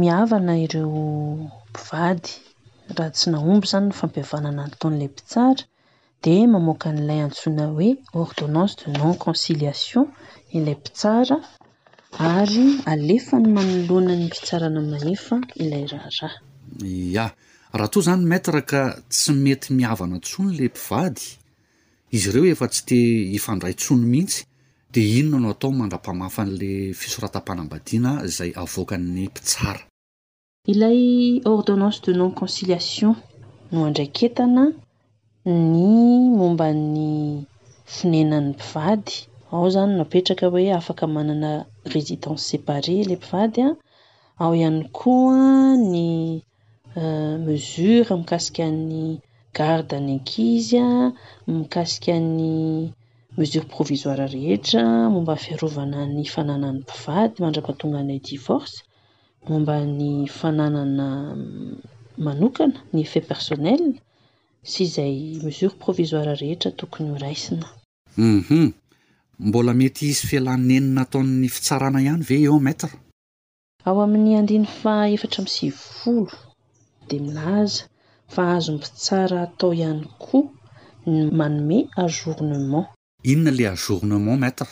miavana 0.00 0.52
ireo 0.64 1.00
mpivady 1.70 2.30
raha 2.96 3.10
tsy 3.14 3.26
naomby 3.30 3.66
zany 3.72 3.86
no 3.86 3.92
fampihavanana 4.00 4.62
ny 4.68 4.72
taonylay 4.80 5.08
mpitsara 5.10 5.60
de 6.22 6.34
mamoka 6.52 6.86
n'ilay 6.94 7.20
antsoina 7.26 7.64
hoe 7.74 7.88
ordonance 8.22 8.74
de 8.82 8.88
non 8.98 9.14
conciliation 9.24 10.04
ilay 10.56 10.76
mpitsara 10.78 11.36
ary 12.34 12.62
alefa 12.92 13.34
ny 13.42 13.46
manoloana 13.54 14.12
ny 14.20 14.28
fitsarana 14.34 14.80
mahefa 14.90 15.36
ilay 15.62 15.84
raharaha 15.92 16.38
a 17.24 17.74
raha 17.78 17.92
to 17.92 17.98
izany 18.00 18.22
metyrahaka 18.32 18.80
tsy 19.12 19.30
mety 19.44 19.66
miavana 19.78 20.16
tsony 20.26 20.50
lay 20.58 20.70
mpivady 20.74 21.26
izy 22.16 22.28
ireo 22.30 22.44
efa 22.54 22.66
tsy 22.72 22.82
te 22.88 22.96
ifandray 23.38 23.74
ntsono 23.76 24.04
mihitsy 24.12 24.40
de 24.94 25.00
inona 25.20 25.36
ano 25.40 25.48
atao 25.54 25.70
mandra-pamafa 25.80 26.40
an'la 26.46 26.70
fisoratam-panam-badiana 27.00 28.10
zay 28.36 28.50
avoakan'ny 28.62 29.22
mpitsara 29.30 29.82
ilay 30.72 30.98
ordonnance 31.54 31.98
de 32.06 32.12
non 32.20 32.30
conciliation 32.40 33.12
no 33.70 33.78
andraikentana 33.88 34.64
ny 34.70 35.94
momba 36.40 36.66
ny 36.94 37.06
finenan'ny 37.94 38.48
mpivady 38.54 39.14
ao 39.52 39.64
zany 39.74 39.92
mapetraka 40.00 40.44
hoe 40.52 40.70
afaka 40.80 41.04
manana 41.16 41.50
résidence 41.94 42.42
separé 42.50 42.94
la 43.08 43.14
mpivady 43.18 43.60
a 43.68 43.70
ao 44.42 44.52
ihany 44.60 44.80
koaa 44.98 45.70
ny 45.92 46.04
euh, 47.00 47.34
mesure 47.46 48.12
mikasika 48.20 48.66
ny 48.90 48.98
garde 49.54 49.96
ny 50.04 50.10
ankizya 50.16 50.86
mikasika 51.56 52.14
ny 52.38 52.42
mesure 53.38 53.66
provisoire 53.72 54.26
rehetra 54.34 54.82
momba 55.12 55.34
fiarovana 55.44 56.00
ny 56.14 56.24
fanana 56.34 56.68
ny 56.74 56.78
mpivady 56.82 57.36
mandrapatonga 57.42 57.96
any 58.02 58.18
divorce 58.28 58.76
momba 59.48 59.74
ny 59.98 60.06
fananana 60.38 61.08
mm, 61.36 61.78
manokana 62.24 62.78
ny 62.92 62.98
efet 63.06 63.24
personnel 63.30 63.82
sy 64.70 64.78
izay 64.84 65.16
mesure 65.44 65.74
provisoire 65.82 66.32
rehetra 66.42 66.70
tokony 66.80 67.08
ho 67.12 67.16
raisina 67.24 67.66
uhum 68.28 68.66
mbola 69.46 69.72
mety 69.80 70.04
izy 70.12 70.24
fialany 70.30 70.70
enina 70.78 71.00
ataon'ny 71.06 71.48
fitsarana 71.54 71.98
ihany 72.04 72.22
ve 72.28 72.36
eo 72.46 72.58
matre 72.66 72.90
ao 73.88 73.98
amin'ny 74.06 74.32
andiny 74.40 74.66
fa 74.80 74.92
efatra 75.14 75.38
misii 75.46 75.72
folo 75.88 76.36
di 77.08 77.16
milaza 77.26 77.82
fa 78.34 78.42
hazo 78.52 78.70
mpitsara 78.76 79.36
atao 79.46 79.70
ihany 79.78 80.04
koa 80.24 80.48
ny 81.10 81.16
manome 81.40 81.78
ajournemen 82.04 82.84
inona 83.30 83.50
lay 83.58 83.68
ajournement 83.74 84.40
maître 84.44 84.68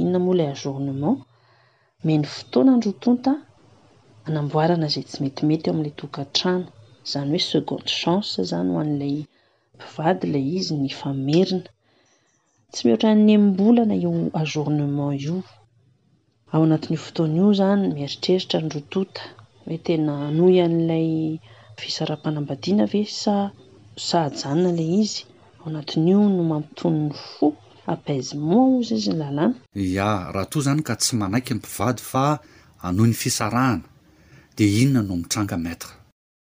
inona 0.00 0.18
moa 0.24 0.32
ila 0.36 0.44
ajornement 0.54 1.18
me 2.04 2.12
ny 2.20 2.26
fotoana 2.36 2.70
androtonta 2.76 3.32
anamboarana 4.26 4.86
izay 4.90 5.04
tsy 5.08 5.18
metimety 5.24 5.64
eo 5.66 5.72
amin'ilay 5.72 5.98
tokantrano 6.00 6.66
izany 7.04 7.28
hoe 7.32 7.44
seconde 7.52 7.88
chance 8.00 8.34
zany 8.50 8.68
ho 8.72 8.76
an'ilay 8.84 9.16
mpivady 9.76 10.22
ilay 10.26 10.46
izy 10.58 10.74
ny 10.82 10.90
famerina 11.00 11.68
tsy 12.72 12.80
mihoatra 12.84 13.10
nymbolana 13.26 13.94
io 14.02 14.10
ajournement 14.42 15.12
io 15.24 15.36
ao 16.52 16.62
anatin'i 16.66 16.98
fotoana 17.04 17.34
io 17.40 17.48
izany 17.54 17.82
mieritreritra 17.96 18.56
androtota 18.62 19.22
hoe 19.64 19.78
tena 19.86 20.12
anoy 20.28 20.56
an'ilay 20.66 21.10
fisarampanambadiana 21.82 22.82
ave 22.88 23.00
sa 23.22 23.34
sahajaona 24.08 24.68
lay 24.78 24.92
izy 25.02 25.20
ao 25.58 25.64
anatin'io 25.70 26.20
no 26.36 26.42
mampitoniny 26.52 27.10
fo 27.32 27.46
appaizement 27.94 28.64
o 28.74 28.80
zyizy 28.88 29.10
ny 29.12 29.18
lalàna 29.22 29.46
ya 29.98 30.08
raha 30.34 30.46
to 30.50 30.56
izany 30.62 30.82
ka 30.88 30.94
tsy 31.00 31.12
manaiky 31.20 31.52
npivady 31.56 32.02
fa 32.10 32.24
anoy 32.86 33.08
ny 33.10 33.14
fisarahana 33.22 33.86
de 34.56 34.64
inona 34.82 35.00
no 35.08 35.14
mitranga 35.22 35.56
maître 35.64 35.88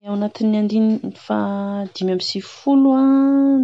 ao 0.06 0.14
anatin'ny 0.18 0.56
andininy 0.62 0.96
fa 1.26 1.40
dimy 1.94 2.12
amysivy 2.16 2.42
folo 2.62 2.90
a 3.06 3.06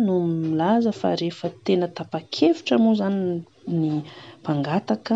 no 0.06 0.16
milaza 0.42 0.92
fa 1.02 1.10
rehefa 1.22 1.48
tena 1.66 1.88
tapa-kevitra 1.98 2.76
moa 2.84 2.96
zany 3.00 3.20
ny 3.80 3.92
mpangataka 4.42 5.16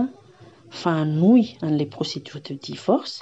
fa 0.80 0.90
anoy 1.04 1.42
an'la 1.66 1.86
procédure 1.96 2.40
de 2.48 2.54
divorce 2.68 3.16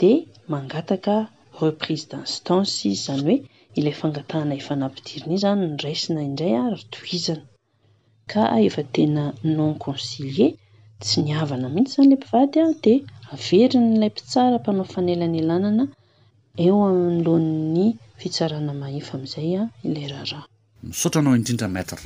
de 0.00 0.10
mangataka 0.52 1.14
reprise 1.62 2.06
d'instance 2.12 2.74
izany 2.92 3.24
hoe 3.30 3.40
ilay 3.80 3.94
fangatahana 4.00 4.54
efa 4.60 4.74
nampidirinai 4.82 5.36
izany 5.40 5.60
nyraisina 5.74 6.20
indray 6.28 6.54
a 6.60 6.64
rytoizana 6.78 7.44
ka 8.32 8.42
efa 8.68 8.82
tena 8.96 9.24
non 9.56 9.72
consilier 9.84 10.52
tsy 11.02 11.18
niavana 11.26 11.66
mihitsy 11.74 11.92
izany 11.94 12.08
lay 12.10 12.18
mpivady 12.20 12.58
a 12.66 12.70
dia 12.84 13.00
averiny 13.34 13.86
nlay 13.94 14.10
mpitsara 14.14 14.56
mpanao 14.60 14.86
fanelanelanana 14.94 15.84
eo 16.64 16.76
annloan'ny 16.90 17.86
fitsarana 18.20 18.72
mahefa 18.80 19.12
amin'izay 19.16 19.52
a 19.60 19.62
ilay 19.86 20.06
raharaha 20.12 20.46
misaotranao 20.90 21.34
indrindra 21.38 21.68
maître 21.76 21.96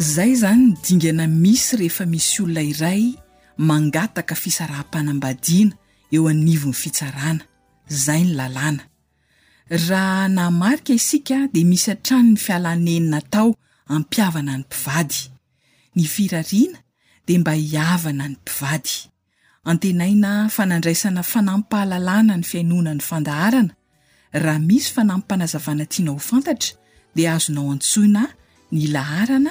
zay 0.00 0.32
zany 0.34 0.66
nydingana 0.72 1.26
misy 1.28 1.76
rehefa 1.76 2.06
misy 2.08 2.40
olona 2.42 2.62
iray 2.70 3.02
mangataka 3.68 4.34
fisarahm-panam-badiana 4.42 5.74
eo 6.14 6.24
anivon'ny 6.32 6.74
fitsarana 6.82 7.44
zay 8.04 8.22
ny 8.24 8.32
lalàna 8.36 8.84
raha 9.88 10.28
namarika 10.32 10.94
isika 10.96 11.38
de 11.52 11.60
misy 11.70 11.90
atrano 11.94 12.30
ny 12.32 12.36
fialanenynatao 12.44 13.48
ampiavana 13.94 14.54
ny 14.58 14.62
mpivady 14.64 15.20
ny 15.96 16.02
firariana 16.14 16.78
de 17.26 17.38
mba 17.38 17.52
hiavana 17.52 18.24
ny 18.28 18.34
mpivady 18.40 18.94
antenaina 19.64 20.48
fanandraisana 20.48 21.22
fanampahalalàna 21.32 22.34
ny 22.40 22.44
fiainona 22.50 22.94
ny 22.96 23.02
fandaharana 23.08 23.72
raha 24.32 24.58
misy 24.58 24.92
fanampanazavana 24.96 25.84
tiana 25.86 26.10
ho 26.10 26.18
fantatra 26.18 26.72
de 27.14 27.28
azonao 27.28 27.70
antsoina 27.72 28.24
ny 28.72 28.88
laharana 28.88 29.50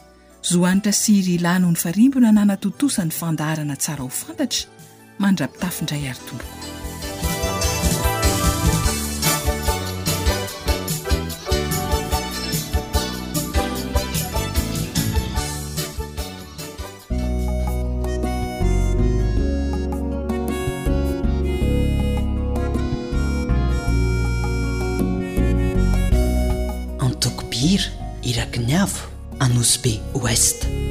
zohanitra 0.43 0.91
syry 0.91 1.35
ilano 1.37 1.71
ny 1.71 1.77
farimbona 1.77 2.33
nanatotosan'ny 2.33 3.13
fandaharana 3.13 3.75
tsara 3.81 4.01
ho 4.05 4.09
fantatra 4.21 4.61
mandrapitafy 5.21 5.81
ndray 5.85 6.09
aritolo 6.09 6.45
سبي 29.63 29.99
ويست 30.15 30.90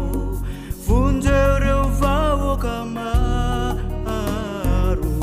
vonzereo 0.86 1.84
vahoka 2.02 2.76
maharo 2.96 5.18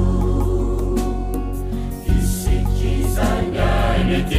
isiki 2.17 2.95
zaamet 3.15 4.31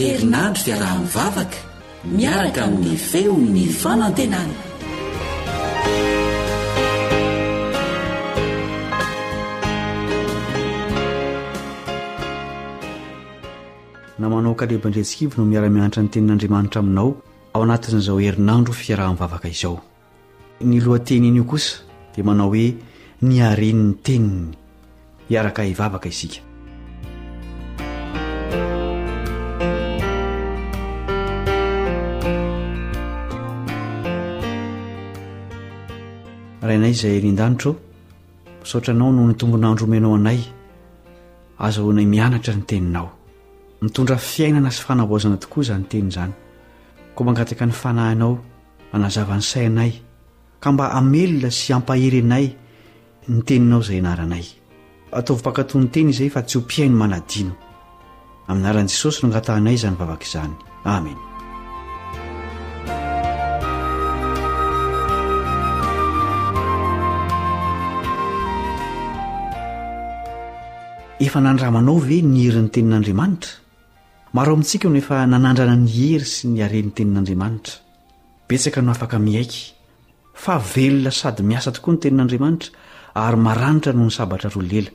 herinandro 0.00 0.62
fiarahan'nivavaka 0.64 1.58
miaraka 2.18 2.62
min'ny 2.72 2.96
feon'ny 3.10 3.64
fanantenany 3.82 4.54
akalebandrentsikivy 14.52 15.36
no 15.40 15.44
miara-mianatra 15.48 16.00
ny 16.04 16.08
tenin'andriamanitra 16.12 16.78
aminao 16.82 17.08
ao 17.54 17.60
anatin'izao 17.66 18.18
herinandro 18.24 18.72
fiarahanyvavaka 18.82 19.48
izao 19.52 19.78
ny 20.68 20.80
lohantenyinyio 20.84 21.44
kosa 21.50 21.76
de 22.14 22.22
manao 22.22 22.48
hoe 22.52 22.68
ny 23.22 23.42
areny 23.50 23.82
ny 23.88 23.94
teniny 24.02 24.52
iaraka 25.30 25.62
hivavaka 25.62 26.08
isika 26.08 26.40
rahainay 36.66 36.94
zay 37.02 37.16
ny 37.24 37.28
in-danitro 37.32 37.72
misaotranao 38.62 39.12
no 39.12 39.26
ny 39.26 39.34
tombonandro 39.34 39.84
omenao 39.86 40.14
anay 40.14 40.40
azohonay 41.58 42.06
mianatra 42.06 42.54
ny 42.54 42.62
teninao 42.66 43.21
mitondra 43.82 44.14
fiainana 44.16 44.70
sy 44.70 44.84
fanavoazana 44.86 45.36
tokoa 45.42 45.62
izany 45.64 45.84
teny 45.90 46.06
izany 46.08 46.32
koa 47.14 47.24
mangataka 47.26 47.66
ny 47.66 47.72
fanahinao 47.74 48.38
anazavany 48.92 49.42
sainay 49.42 49.92
ka 50.62 50.72
mba 50.72 50.84
hamelona 50.94 51.50
sy 51.50 51.72
hampaherenay 51.74 52.46
ny 53.28 53.40
teninao 53.42 53.80
izay 53.82 53.98
anaranay 53.98 54.46
ataovy 55.12 55.42
-pakatony 55.42 55.88
teny 55.90 56.10
izay 56.14 56.30
fa 56.30 56.42
tsy 56.42 56.58
ho 56.58 56.64
mpiaino 56.64 56.96
manadiana 56.96 57.52
aminaran'i 58.46 58.88
jesosy 58.88 59.20
no 59.22 59.28
angatahnay 59.28 59.74
izany 59.74 59.98
vavaka 59.98 60.24
izany 60.24 60.54
amenefa 60.84 61.20
nandramanao 71.42 71.98
ve 71.98 72.22
ny 72.22 72.44
herin'ny 72.46 72.70
tenin'andriamanitra 72.70 73.61
maro 74.32 74.54
amintsika 74.56 74.88
o 74.88 74.90
n 74.90 74.96
nefa 74.96 75.26
nanandrana 75.28 75.76
ny 75.76 75.90
hery 75.92 76.24
sy 76.24 76.48
ny 76.48 76.62
aren'ny 76.64 76.92
tenin'andriamanitra 76.96 77.84
betsaka 78.48 78.80
no 78.80 78.92
afaka 78.96 79.20
miaiky 79.20 79.60
fa 80.32 80.56
velona 80.56 81.12
sady 81.12 81.44
miasa 81.44 81.68
tokoa 81.76 81.92
ny 81.92 82.00
tenin'andriamanitra 82.00 82.72
ary 83.12 83.36
maranitra 83.36 83.92
noho 83.92 84.08
ny 84.08 84.12
sabatra 84.16 84.48
ro 84.48 84.64
lela 84.64 84.88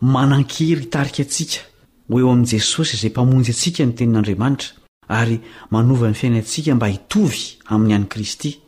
manan-kery 0.00 0.86
tarik 0.88 1.18
atsika 1.26 1.60
ho 2.08 2.18
eo 2.22 2.30
ami'i 2.32 2.46
jesosy 2.54 2.94
izay 2.96 3.10
mpamonjy 3.10 3.50
antsika 3.50 3.82
ny 3.82 3.98
tenin'andriamanitra 3.98 4.78
ary 5.10 5.40
manovany 5.74 6.14
fiainantsika 6.14 6.78
mba 6.78 6.86
hitovy 6.86 7.58
aminy 7.66 7.98
any 7.98 8.06
kristy 8.06 8.60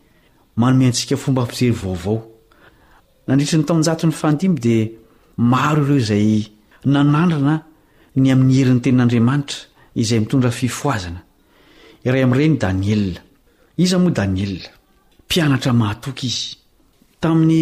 manome 0.56 0.90
antsika 0.90 1.16
fomba 1.16 1.46
mpjery 1.46 1.70
vaovao 1.70 2.18
maro 5.36 5.82
ireo 5.84 5.96
izay 5.96 6.50
nanandrina 6.84 7.54
ny 8.20 8.28
amin'ny 8.32 8.56
herin'ny 8.58 8.82
tenin'andriamanitra 8.82 9.94
izay 9.96 10.20
mitondra 10.20 10.50
fifoazana 10.52 11.22
iray 12.06 12.22
amin'ireny 12.26 12.58
daniela 12.60 13.20
iza 13.80 13.98
moa 13.98 14.12
daniela 14.16 14.68
mpianatra 15.24 15.72
mahatoka 15.72 16.26
izy 16.28 16.58
tamin'ny 17.22 17.60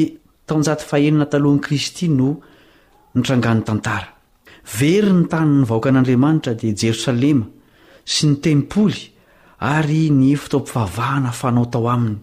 taonjaty 0.50 0.88
fahenina 0.90 1.26
talohan'i 1.30 1.62
kristy 1.66 2.08
no 2.10 2.40
nitrangan 3.14 3.62
tantara 3.66 4.08
very 4.80 5.12
ny 5.14 5.24
tanyny 5.30 5.64
vahoaka 5.68 5.90
an'andriamanitra 5.92 6.54
dia 6.58 6.74
jerosalema 6.76 7.46
sy 8.04 8.26
ny 8.32 8.36
tempoly 8.42 9.12
ary 9.74 10.08
ny 10.10 10.34
fitaom-pivavahana 10.34 11.30
fanao 11.34 11.70
tao 11.70 11.86
aminy 11.94 12.18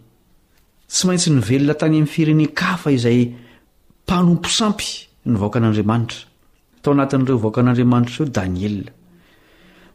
tsy 0.87 1.01
maintsy 1.07 1.31
nyvelona 1.31 1.75
tany 1.79 1.95
amin'ny 1.95 2.11
firene-kafa 2.13 2.91
izay 2.91 3.29
mpanompo 4.03 4.49
sampy 4.51 5.06
nvakan'andamanitra 5.33 6.25
tao 6.83 6.91
anatn'ireovaoka 6.95 7.61
n'andramanitraeo 7.63 8.29
daniela 8.37 8.91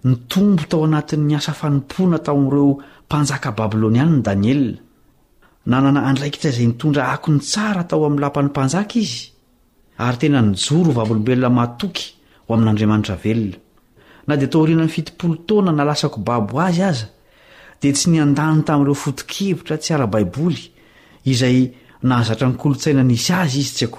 ny 0.06 0.14
tombo 0.30 0.62
tao 0.70 0.80
anatin'ny 0.88 1.34
asa 1.38 1.52
fanompoana 1.60 2.18
tao'ireo 2.26 2.68
mpanjaka 3.06 3.50
babilôni 3.60 3.98
any 4.04 4.12
ny 4.16 4.22
daniela 4.28 4.72
nanana 5.70 6.00
andraikitra 6.10 6.48
izay 6.52 6.66
nitondra 6.70 7.02
hakony 7.12 7.40
tsara 7.50 7.84
tao 7.90 8.02
amin'ny 8.06 8.22
lampa 8.24 8.40
ny 8.42 8.48
mpanjaka 8.52 8.94
izy 9.04 9.20
ary 10.04 10.18
tena 10.20 10.40
nijoro 10.50 10.90
vabolombelona 10.98 11.50
mahatoky 11.56 12.04
ho 12.46 12.50
amin'andriamanitra 12.56 13.16
velona 13.24 13.58
na 14.26 14.32
dia 14.38 14.48
tao 14.52 14.62
hrinany 14.64 14.90
fitipolo 14.94 15.34
taona 15.48 15.72
nalasako 15.78 16.18
babo 16.28 16.56
azy 16.68 16.82
aza 16.90 17.06
dia 17.80 17.92
tsy 17.96 18.06
nyan-dany 18.12 18.60
tamin'ireo 18.66 18.98
foto-kivotra 19.04 19.76
tsy 19.82 19.90
arabaiboly 19.96 20.60
izay 21.32 21.56
nahazatra 22.08 22.46
ny 22.48 22.54
kolotsainan'isy 22.62 23.32
azy 23.42 23.58
izy 23.64 23.76
syy 23.86 23.90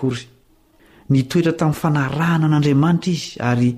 ntoetra 1.22 1.54
tamin'ny 1.60 1.80
fanarahana 1.82 2.44
an'andriamanitra 2.48 3.12
izy 3.14 3.28
ary 3.52 3.70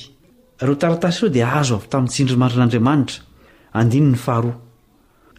reo 0.65 0.77
taratasy 0.85 1.19
ireo 1.23 1.35
dia 1.37 1.49
azo 1.61 1.75
avy 1.81 1.87
tamin'ny 1.93 2.13
tsindrimandrin'andriamanitra 2.13 3.19
any 3.73 3.99
fahar 4.25 4.47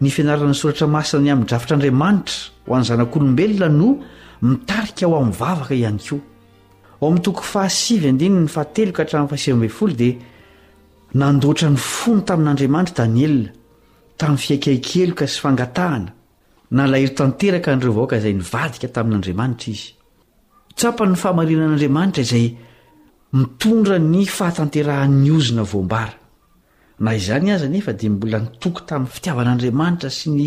ny 0.00 0.10
fianaran'ny 0.14 0.54
soratra 0.54 0.86
masany 0.96 1.30
amin'ny 1.32 1.48
drafitr'andriamanitra 1.48 2.68
ho 2.68 2.74
an'ny 2.74 2.86
zanak'olombelona 2.90 3.68
no 3.78 3.88
mitarika 4.50 5.06
ao 5.06 5.14
amin'ny 5.18 5.38
vavaka 5.40 5.74
ihany 5.78 5.98
koa 6.08 6.20
ao 7.00 7.04
amin'ny 7.08 7.24
tokony 7.26 7.48
fahasiv 7.52 8.02
din 8.18 8.36
ny 8.44 8.48
fahateloka 8.54 9.02
hatran'ny 9.02 9.28
fahasibyfol 9.30 9.96
dia 9.98 10.14
nandoatra 11.14 11.70
ny 11.70 11.76
fono 11.76 12.22
tamin'andriamanitra 12.28 12.98
daniela 13.04 13.50
tamin'ny 14.18 14.38
fiaikai 14.46 14.78
keloka 14.80 15.26
sy 15.26 15.40
fangatahana 15.42 16.12
na 16.70 16.86
lairy-tanteraka 16.86 17.72
an'ireo 17.74 17.96
vaoka 17.98 18.16
izay 18.20 18.34
nivadika 18.38 18.88
tamin'andriamanitra 18.94 19.70
izy 19.74 19.92
tsapa 20.78 21.04
ny 21.08 21.16
fahamarinan'andriamanitra 21.22 22.22
izay 22.26 22.46
mitondra 23.38 23.96
ny 24.12 24.22
fahatanterahan'ny 24.36 25.28
ozina 25.38 25.62
voambara 25.70 26.16
na 27.04 27.10
izany 27.18 27.48
aza 27.54 27.68
nefa 27.74 27.92
dia 27.98 28.10
mbola 28.14 28.38
nitoky 28.44 28.82
tamin'ny 28.88 29.12
fitiavan'andriamanitra 29.14 30.10
sy 30.18 30.26
ny 30.36 30.46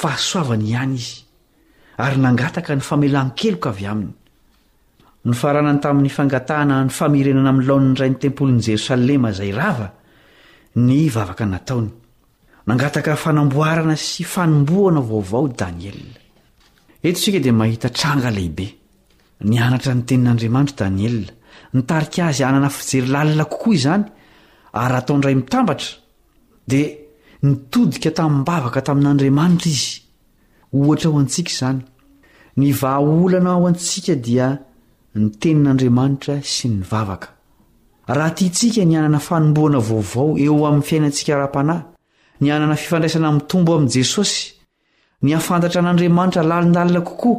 fahasoavany 0.00 0.66
ihany 0.72 0.96
izy 1.02 1.18
ary 2.04 2.18
nangataka 2.24 2.72
ny 2.76 2.82
famelan--keloka 2.88 3.70
avy 3.72 3.84
aminy 3.92 4.14
nyfaranany 5.28 5.80
tamin'ny 5.84 6.12
fangatahana 6.16 6.74
ny 6.86 6.92
famerenana 6.98 7.48
amin'ny 7.52 7.66
laon''ny 7.68 7.94
ray 8.00 8.10
'ny 8.12 8.18
tempolin'i 8.22 8.60
jerosalema 8.66 9.32
izay 9.32 9.52
rava 9.56 9.88
ny 10.84 11.00
vavaka 11.16 11.44
nataony 11.54 11.88
nangataka 12.68 13.16
fanamboarana 13.24 13.96
sy 14.08 14.20
fanombohana 14.34 15.00
vaovao 15.10 15.46
daniela 15.60 16.18
etotsika 17.06 17.38
dia 17.42 17.54
mahita 17.62 17.88
tranga 17.90 18.30
lehibe 18.30 18.66
ny 19.48 19.58
anatra 19.62 19.94
ny 19.94 20.02
tenin'andriamanitra 20.08 20.86
daniela 20.86 21.30
nitarika 21.74 22.26
azy 22.30 22.42
hanana 22.46 22.68
fijery 22.76 23.08
lalina 23.14 23.44
kokoa 23.52 23.74
izany 23.78 24.04
ary 24.82 24.94
hataondray 24.96 25.34
mitambatra 25.38 25.96
dia 26.70 26.88
nitodika 27.46 28.10
tamin'ny 28.18 28.44
bavaka 28.48 28.80
tamin'andriamanitra 28.86 29.70
izy 29.74 29.88
ohatra 30.78 31.08
ao 31.10 31.18
antsika 31.22 31.50
izany 31.56 31.80
ny 32.60 32.66
vahaolana 32.82 33.50
aho 33.56 33.66
antsika 33.72 34.14
dia 34.24 34.48
ny 35.20 35.26
tenin'andriamanitra 35.42 36.34
sy 36.54 36.66
ny 36.76 36.80
vavaka 36.90 37.28
raha 38.16 38.34
tia 38.36 38.50
ntsika 38.52 38.82
ny 38.86 38.94
anana 39.00 39.20
fanomboana 39.28 39.78
vaovao 39.88 40.30
eo 40.44 40.58
amin'ny 40.68 40.86
fiainantsika 40.88 41.32
raha-panahy 41.38 41.82
ny 42.42 42.48
anana 42.54 42.76
fifandraisana 42.80 43.32
mi'ny 43.34 43.48
tombo 43.50 43.72
amin'i 43.76 43.94
jesosy 43.98 44.38
ny 45.22 45.30
hafantatra 45.36 45.78
an'andriamanitra 45.82 46.42
lalindalina 46.50 47.00
kokoa 47.06 47.38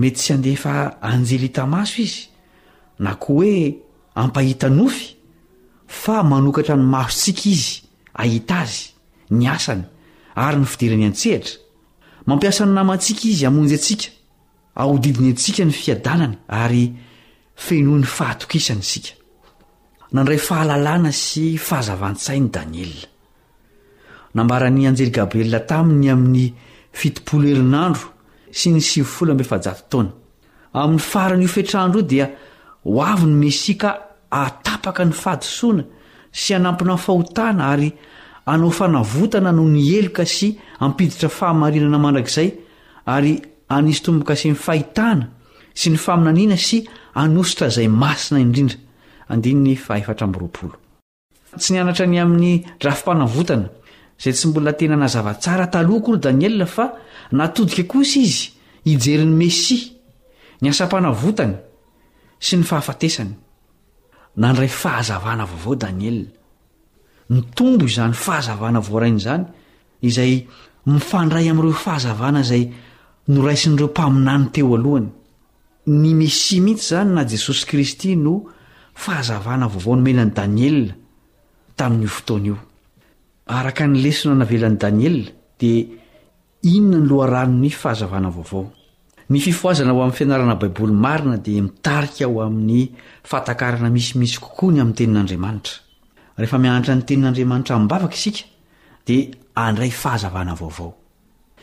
mety 0.00 0.20
sy 0.24 0.32
andefa 0.34 0.76
anjely 1.04 1.48
hita 1.48 1.66
maso 1.68 2.00
izy 2.02 2.26
na 3.04 3.14
koa 3.20 3.44
hoe 3.44 3.76
hampahita 4.18 4.70
nofy 4.72 5.10
fa 5.86 6.20
manokatra 6.22 6.76
ny 6.76 6.86
masontsika 6.92 7.44
izy 7.52 7.74
ahita 8.22 8.56
azy 8.64 8.86
ny 9.30 9.44
asany 9.52 9.84
ary 10.36 10.58
ny 10.62 10.66
fiderany 10.72 11.04
an-tsehitra 11.10 11.58
mampiasa 12.26 12.66
ny 12.66 12.72
namantsika 12.74 13.22
izy 13.32 13.46
hamonjy 13.48 13.76
antsika 13.80 14.08
aodidiny 14.82 15.30
antsika 15.34 15.62
ny 15.68 15.74
fiadanany 15.82 16.36
ary 16.62 16.84
fenoa 17.64 17.98
'ny 18.00 18.06
fahatokisany 18.18 18.82
sika 18.90 19.12
nandray 20.14 20.40
fahalalàna 20.48 21.12
sy 21.24 21.44
fahazavan-tsainy 21.68 22.48
daniela 22.54 23.04
nambarany 24.34 24.82
anjely 24.88 25.12
gabriela 25.18 25.60
taminy 25.70 26.06
amin'ny 26.14 26.46
fitopolo 26.98 27.44
herinandro 27.50 28.06
snoamin'ny 28.52 30.98
farany 30.98 31.42
iofetrandro 31.42 32.00
dia 32.02 32.28
ho 32.84 33.02
avy 33.02 33.26
ny 33.26 33.34
mesia 33.44 33.74
ka 33.78 33.90
atapaka 34.30 35.04
ny 35.04 35.12
fahadosoana 35.12 35.82
sy 36.32 36.52
hanampinao 36.54 36.96
fahotana 37.02 37.64
ary 37.74 37.90
anao 38.46 38.70
fanavotana 38.70 39.50
no 39.52 39.62
ny 39.68 39.82
eloka 39.98 40.22
sy 40.26 40.52
ampiditra 40.80 41.28
fahamarinana 41.28 41.98
mandrakizay 41.98 42.52
ary 43.06 43.40
aniso 43.74 44.02
tomboka 44.04 44.36
sy 44.38 44.48
ny 44.52 44.56
fahitana 44.56 45.26
sy 45.74 45.90
ny 45.90 45.96
faminaniana 45.98 46.56
sy 46.58 46.84
anositra 47.14 47.66
izay 47.72 47.88
masina 47.88 48.38
indrindratsy 48.44 50.04
ny 51.70 51.78
atra 51.90 52.06
ny 52.06 52.22
amin'ny 52.22 52.54
drafa 52.80 53.14
zay 54.22 54.32
tsy 54.36 54.46
mbola 54.48 54.72
tena 54.78 54.96
nazavatsara 55.00 55.66
talohako 55.74 56.10
ry 56.14 56.20
daniela 56.24 56.66
fa 56.74 56.86
natodika 57.38 57.84
kosa 57.92 58.20
izy 58.26 58.50
ijerin'y 58.90 59.36
mesia 59.42 59.80
ny 60.60 60.66
asapana 60.72 61.10
votany 61.20 61.56
sy 62.44 62.52
ny 62.58 62.64
fahafatesany 62.68 63.32
nandray 64.40 64.68
fahazavana 64.82 65.44
vaovao 65.50 65.74
daniela 65.82 66.28
nitombo 67.32 67.84
izany 67.90 68.12
fahazavana 68.24 68.80
voaraina 68.88 69.16
izany 69.16 69.44
izay 70.08 70.32
mifandray 70.92 71.46
amin'ireo 71.50 71.72
fahazavana 71.86 72.40
izay 72.44 72.64
noraisin'ireo 73.34 73.88
mpaminany 73.94 74.44
teo 74.54 74.74
alohany 74.78 75.08
ny 76.00 76.10
mesi 76.20 76.60
mihitsy 76.64 76.84
izany 76.92 77.10
na 77.16 77.22
jesosy 77.30 77.64
kristy 77.70 78.10
no 78.24 78.34
fahazavana 79.02 79.64
vaovao 79.72 79.94
nomenany 79.98 80.32
daniela 80.38 80.92
tamin'n'io 81.78 82.08
fotoanaio 82.18 82.56
araka 83.50 83.86
ny 83.86 83.98
lesona 84.04 84.34
navelan'i 84.40 84.80
daniel 84.80 85.18
dia 85.60 85.84
inona 86.62 86.98
ny 87.02 87.08
loharano 87.10 87.56
ny 87.58 87.70
fahazavana 87.70 88.30
vaovao 88.36 88.64
ny 89.30 89.40
fifoazana 89.44 89.90
ao 89.92 90.00
amin'ny 90.02 90.16
fianarana 90.18 90.54
baiboly 90.60 90.92
marina 91.06 91.36
dia 91.46 91.62
mitarika 91.62 92.24
aho 92.26 92.40
amin'ny 92.46 92.80
fantakarana 93.30 93.90
misimisy 93.96 94.38
kokoany 94.44 94.80
amin'ny 94.80 94.96
tenin'andriamanitra 94.98 95.74
rehefa 96.40 96.58
mianitra 96.66 96.94
ny 96.96 97.02
tenin'andriamanitra 97.10 97.76
min'nybavaka 97.78 98.16
isika 98.20 98.46
dia 99.06 99.28
andray 99.66 99.90
fahazavana 100.02 100.54
vaovao 100.60 100.92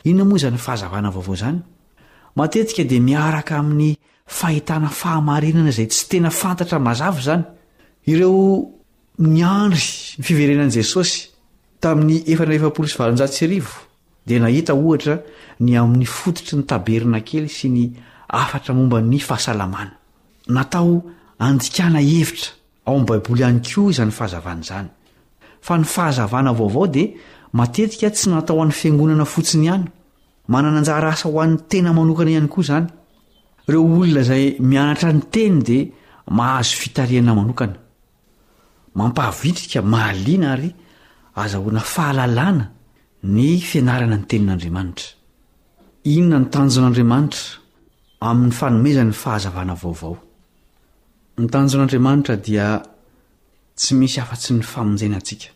inona 0.04 0.28
moa 0.28 0.38
izany 0.42 0.58
fahazavana 0.66 1.14
vaovao 1.16 1.34
izany 1.40 1.58
matetika 2.36 2.84
dia 2.84 3.00
miaraka 3.08 3.54
amin'ny 3.62 3.90
fahitana 4.40 4.88
fahamarinana 5.00 5.72
izay 5.72 5.88
tsy 5.88 6.04
tena 6.12 6.30
fantatra 6.30 6.78
mazavo 6.78 7.18
izany 7.24 7.44
ireo 8.08 8.34
myandry 9.34 9.84
ny 10.18 10.22
fiverenan'i 10.28 10.80
jesosy 10.82 11.27
tamin'ny 11.80 12.22
efnalsjasy 12.32 13.46
rivo 13.48 13.76
dia 14.26 14.40
nahita 14.42 14.72
ohatra 14.82 15.14
ny 15.64 15.76
amin'ny 15.80 16.04
fototry 16.16 16.54
ny 16.58 16.64
tabernakely 16.70 17.48
sy 17.56 17.68
ny 17.76 17.84
afatra 18.40 18.72
momba 18.78 18.98
ny 19.10 19.18
fahasalamana 19.28 19.92
natao 20.54 20.96
andikana 21.46 22.00
hevitra 22.08 22.50
ao 22.86 22.96
mn'ny 22.98 23.06
baiboly 23.08 23.40
ihany 23.44 23.60
koa 23.72 23.90
izany 23.92 24.10
fahazavana 24.18 24.60
izany 24.66 24.88
fa 25.66 25.74
ny 25.80 25.84
fahazavana 25.94 26.52
vaovao 26.60 26.86
dia 26.86 27.14
matetika 27.60 28.10
tsy 28.14 28.26
natao 28.32 28.58
hany 28.62 28.72
fiangonana 28.80 29.24
fotsiny 29.34 29.64
ihany 29.68 29.84
manananjara 30.52 31.08
asa 31.14 31.28
ho 31.28 31.40
an'ny 31.44 31.58
tena 31.70 31.90
manokana 31.98 32.30
ihany 32.34 32.48
koa 32.54 32.62
izany 32.66 32.86
ireo 33.68 33.84
olona 33.84 34.20
izay 34.24 34.44
mianatra 34.72 35.12
ny 35.16 35.22
teny 35.34 35.58
dia 35.68 35.84
mahazo 36.36 36.74
fitarihana 36.82 37.32
manokana 37.38 37.76
mampahavitrika 38.98 39.78
mahaliana 39.92 40.48
ary 40.56 40.70
ana 41.42 41.82
fahalalana 41.94 42.64
ny 43.34 43.50
yisy 53.98 54.18
afa-tsy 54.20 54.54
ny 54.58 54.64
faonjeaka 54.72 55.48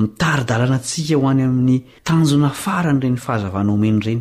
mitaridalanantsika 0.00 1.14
ho 1.20 1.28
any 1.32 1.42
amin'ny 1.46 1.76
tanjona 2.06 2.50
faranyre 2.64 3.08
ny 3.14 3.18
fahazaanaomeny 3.24 3.98
reny 4.06 4.20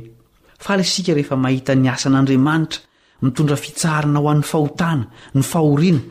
fa 0.63 0.71
la 0.77 0.83
sika 0.91 1.11
rehefa 1.17 1.35
mahita 1.45 1.71
ny 1.81 1.87
asan'andriamanitra 1.95 2.79
mitondra 3.25 3.57
fitsarana 3.63 4.19
ho 4.23 4.27
an'ny 4.33 4.45
fahotana 4.51 5.05
ny 5.35 5.43
fahoriana 5.51 6.01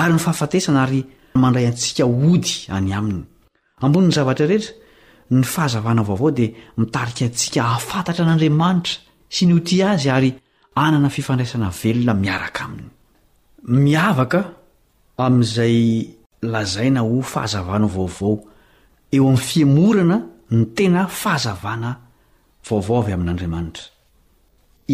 ary 0.00 0.12
ny 0.16 0.20
fahafatesana 0.26 0.80
ary 0.86 1.00
mandray 1.42 1.64
antsika 1.70 2.04
ody 2.28 2.52
any 2.78 2.90
aminy 2.98 3.24
ambon'ny 3.84 4.08
zavatra 4.16 4.46
rehetra 4.48 4.74
ny 5.36 5.42
fahazavana 5.54 6.02
vaovao 6.08 6.30
dia 6.38 6.50
mitarika 6.80 7.22
antsika 7.28 7.60
hahafantatra 7.68 8.22
an'andriamanitra 8.24 8.94
sy 9.34 9.42
ny 9.46 9.54
ho 9.56 9.60
ti 9.68 9.76
azy 9.90 10.06
ary 10.16 10.30
anana 10.84 11.08
fifandraisana 11.16 11.68
velona 11.80 12.14
miaraka 12.22 12.62
aminy 12.66 12.86
miavaka 13.84 14.40
amin'izay 15.24 15.76
lazaina 16.52 17.00
ho 17.08 17.16
fahazavana 17.32 17.86
vaovao 17.96 18.34
eo 19.16 19.24
amin'ny 19.26 19.44
fiemorana 19.48 20.16
ny 20.56 20.62
tena 20.76 21.02
fahazavana 21.22 21.90
vaovaovy 22.68 23.10
amin'andriamanitra 23.16 23.84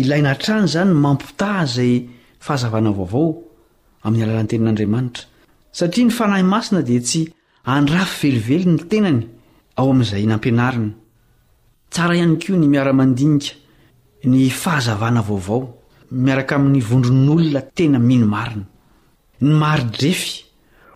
ilaina 0.01 0.29
hatrany 0.33 0.65
izany 0.71 0.93
mampitaha 1.05 1.63
izay 1.69 1.93
fahazavana 2.45 2.91
vaovao 2.99 3.27
amin'ny 4.05 4.25
alalan-tenian'andriamanitra 4.27 5.23
satria 5.79 6.05
ny 6.07 6.13
fanahy 6.19 6.45
masina 6.53 6.81
dia 6.89 7.03
tsy 7.09 7.23
anrafy 7.65 8.31
velivelo 8.39 8.73
ny 8.75 8.85
tenany 8.91 9.21
ao 9.77 9.91
amin'izay 9.91 10.27
nampianariny 10.27 10.91
tsara 11.91 12.15
ihany 12.17 12.37
koa 12.43 12.59
ny 12.59 12.67
miara-mandinika 12.67 13.53
ny 14.33 14.51
fahazavana 14.51 15.23
vaovao 15.29 15.61
miaraka 16.11 16.57
amin'ny 16.57 16.83
vondron'olona 16.89 17.61
tena 17.77 17.99
mino 18.09 18.27
marina 18.27 18.65
ny 19.45 19.53
maridrefy 19.63 20.33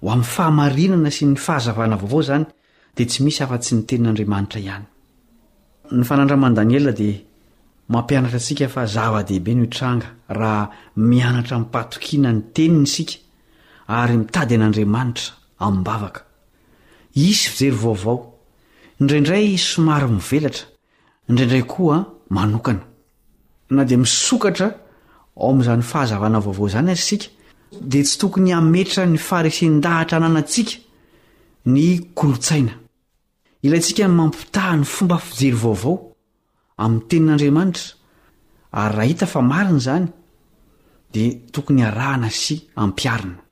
o 0.02 0.06
amn'ny 0.10 0.26
fahamarinana 0.34 1.10
sy 1.16 1.24
ny 1.30 1.36
fahazavana 1.46 1.96
vaovao 2.00 2.22
zany 2.28 2.46
dia 2.96 3.06
tsy 3.06 3.20
misy 3.22 3.40
afa-tsy 3.44 3.74
nytenin'andriamanitra 3.76 4.60
ihany 4.60 4.84
y 5.92 6.12
andramany 6.20 6.54
danielda 6.54 7.06
mampianra 7.94 8.38
nsika 8.42 8.66
fa 8.68 8.82
zava-dehibe 8.86 9.54
ntranga 9.54 10.08
ha 10.40 10.52
miantra 10.96 11.56
patokina 11.72 12.32
ny 12.32 12.40
teniny 12.54 12.86
sik 12.86 13.10
ymitady 13.88 14.54
an'aramantra 14.56 16.25
isy 17.24 17.48
fijery 17.50 17.76
vaovao 17.82 18.18
indraindray 19.00 19.46
somary 19.68 20.08
mivelatra 20.16 20.66
indraiindray 21.28 21.64
koa 21.74 21.98
manokana 22.36 22.84
na 23.76 23.82
dia 23.88 23.98
misokatra 24.02 24.68
ao 25.36 25.48
amin'izany 25.50 25.82
fahazavana 25.92 26.40
vaovao 26.44 26.68
zany 26.74 26.90
azy 26.94 27.02
sika 27.08 27.26
dia 27.90 28.04
tsy 28.06 28.16
tokony 28.20 28.50
hametra 28.58 29.02
ny 29.08 29.16
farisendahatra 29.28 30.14
ananantsika 30.18 30.74
ny 31.74 31.84
kolotsaina 32.18 32.74
ilayntsika 33.64 34.02
ny 34.08 34.12
mampitaha 34.18 34.74
ny 34.78 34.84
fomba 34.94 35.16
fijery 35.26 35.58
vaovao 35.64 35.94
amin'ny 36.82 37.06
tenin'andriamanitra 37.08 37.84
ary 38.82 38.92
raha 38.96 39.08
hita 39.10 39.26
fa 39.32 39.40
mariny 39.52 39.80
zany 39.86 40.06
dia 41.12 41.30
tokony 41.54 41.80
harahana 41.88 42.28
sy 42.42 42.54
ampiarina 42.82 43.45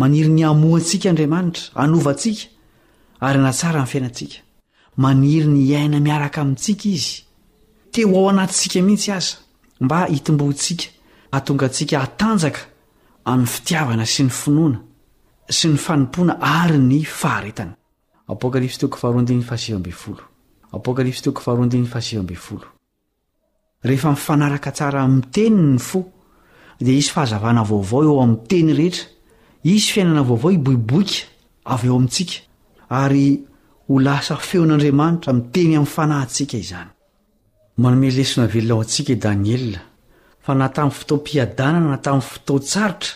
maniry 0.00 0.30
ny 0.30 0.42
hamoantsika 0.44 1.08
andriamanitra 1.10 1.64
anovantsika 1.82 2.44
ary 3.26 3.38
natsara 3.44 3.80
ny 3.82 3.88
fiainantsika 3.92 4.36
maniry 5.04 5.48
ny 5.52 5.60
iaina 5.70 5.98
miaraka 6.06 6.38
amintsika 6.44 6.84
izy 6.96 7.12
teo 7.92 8.08
ao 8.18 8.28
anatintsika 8.32 8.78
mihitsy 8.86 9.10
aza 9.18 9.36
mba 9.84 9.98
hitombohntsika 10.14 10.84
hatongantsika 11.32 11.96
hatanjaka 12.02 12.60
amin'ny 13.30 13.50
fitiavana 13.54 14.04
sy 14.12 14.22
ny 14.26 14.30
finoana 14.40 14.78
sy 15.56 15.68
ny 15.72 15.78
fanompona 15.84 16.34
ary 16.58 16.78
ny 16.78 17.02
faharetana 17.20 17.76
rehefa 23.88 24.10
mifanaraka 24.12 24.70
tsara 24.76 24.98
ami'ny 25.04 25.24
teny 25.34 25.56
ny 25.72 25.78
fo 25.88 25.98
dia 26.84 26.98
izy 27.00 27.10
fahazavana 27.14 27.62
vaovao 27.70 28.02
eo 28.06 28.16
ami'n 28.24 28.40
teny 28.50 28.70
rehetra 28.80 29.06
izy 29.64 29.92
fiainana 29.92 30.22
vaovao 30.28 30.50
iboiboika 30.54 31.26
avy 31.74 31.86
eo 31.90 31.96
amintsika 32.00 32.34
ary 32.88 33.40
ho 33.88 33.98
lasa 34.00 34.36
feo 34.36 34.64
n'andriamanitra 34.66 35.32
miteny 35.36 35.74
amin'ny 35.76 35.86
fanahyntsika 35.94 36.56
izany 36.64 36.90
manome 37.82 38.08
lesina 38.16 38.46
velonao 38.54 38.80
antsika 38.84 39.12
i 39.12 39.16
daniela 39.24 39.78
fa 40.44 40.54
natamin'ny 40.56 40.96
fotao 40.98 41.18
mpiadanana 41.18 41.88
na 41.92 41.96
tamin'ny 42.04 42.28
fotao 42.30 42.58
tsaritra 42.58 43.12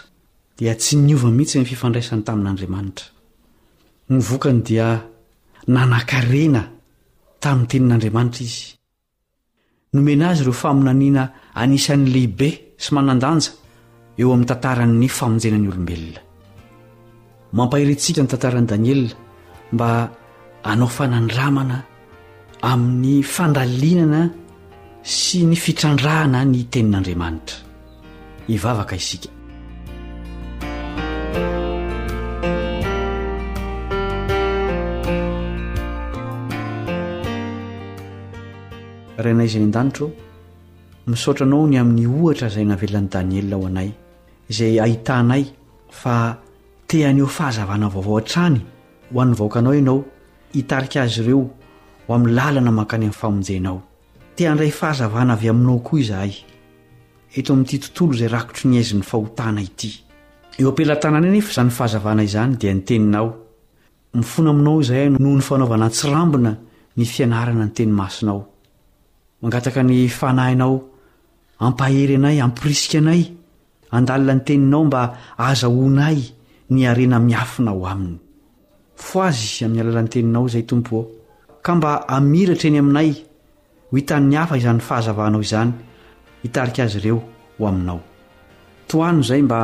dia 0.59 0.75
tsy 0.81 0.95
niova 1.07 1.31
mihitsy 1.37 1.57
ny 1.59 1.67
fifandraisany 1.71 2.23
tamin'andriamanitra 2.29 3.07
nyvokany 4.13 4.61
dia 4.67 4.89
nanankarena 5.75 6.63
tamin'ny 7.43 7.69
tenin'andriamanitra 7.71 8.43
izy 8.49 8.67
nomena 9.95 10.25
azy 10.33 10.43
reo 10.45 10.53
faminaniana 10.63 11.25
anisany 11.63 12.05
lehibe 12.15 12.49
sy 12.83 12.89
manan-danja 12.95 13.51
eo 14.21 14.29
amin'ny 14.33 14.49
tantarannyf 14.51 15.15
famonjenan'ny 15.19 15.69
olombelona 15.73 16.23
mampahirintsika 17.55 18.21
ny 18.27 18.29
tantaran'i 18.29 18.67
daniela 18.69 19.15
mba 19.75 19.89
anao 20.67 20.91
fanandramana 20.97 21.79
amin'ny 22.67 23.23
fandalinana 23.23 24.23
sy 25.03 25.45
ny 25.47 25.55
fitrandrahana 25.57 26.43
ny 26.45 26.65
tenin'andriamanitra 26.67 27.63
ivavaka 28.51 28.99
isika 28.99 29.31
ranay 39.25 39.47
izy 39.47 39.59
any 39.63 39.69
an-danitro 39.71 40.09
misaotranao 41.07 41.71
ny 41.71 41.77
amin'ny 41.83 42.03
ohatra 42.19 42.51
zay 42.55 42.67
navelan'ny 42.67 43.09
daniela 43.15 43.55
ho 43.61 43.65
anay 43.71 43.95
izay 44.51 44.83
ahitanay 44.85 45.43
fa 46.01 46.43
teanyo 46.89 47.27
fahazavana 47.27 47.89
vaovao 47.95 48.17
an-trany 48.23 48.61
hoan'nyvaokanao 49.15 49.75
ianao 49.79 49.99
itariky 50.61 50.99
azy 51.05 51.19
ireo 51.23 51.43
oamy 52.09 52.27
lalana 52.37 52.73
mankany 52.77 53.05
ami'y 53.07 53.17
famojenao 53.21 53.79
teandray 54.37 54.71
fahazavana 54.81 55.33
avy 55.37 55.47
aminao 55.53 55.79
koa 55.89 56.01
ahayoaary 56.01 56.37
nyanynaay 57.41 59.67
nefanyhaaaaoyaoaaiaheayampriikanay 71.75 73.23
andainanyteninao 73.97 74.85
mba 74.85 75.03
azanay 75.49 76.21
ny 76.71 76.89
arena 76.89 77.19
miafina 77.21 77.71
ho 77.77 77.85
aminy 77.87 78.17
fo 78.97 79.21
azy 79.21 79.65
amin'ny 79.65 79.81
alalan'ny 79.85 80.09
teninao 80.09 80.47
izay 80.49 80.65
tompo 80.65 80.97
ao 81.01 81.09
ka 81.61 81.73
mba 81.77 82.05
hamiratra 82.09 82.69
eny 82.73 82.79
aminay 82.81 83.11
ho 83.13 83.93
hitan'ny 83.97 84.37
hafa 84.37 84.57
izanyny 84.57 84.81
fahazavanao 84.81 85.45
izany 85.45 85.73
hitarika 86.43 86.87
azy 86.89 86.97
ireo 87.03 87.19
ho 87.59 87.69
aminao 87.69 88.01
toano 88.89 89.21
izay 89.21 89.43
mba 89.45 89.61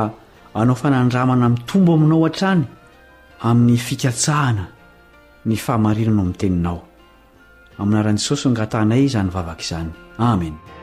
anao 0.53 0.75
fanandramana 0.77 1.49
mi 1.49 1.59
tombo 1.65 1.93
aminao 1.97 2.21
hatrany 2.25 2.61
amin'ny 3.41 3.77
fikatsahana 3.77 4.65
ny 5.45 5.57
fahamarinanao 5.57 6.21
amin'ny 6.21 6.37
teninao 6.37 6.79
aminaran'i 7.81 8.21
jesosy 8.21 8.45
o 8.45 8.49
angatanay 8.53 9.01
izany 9.09 9.33
vavaka 9.33 9.63
izany 9.65 9.89
amena 10.21 10.80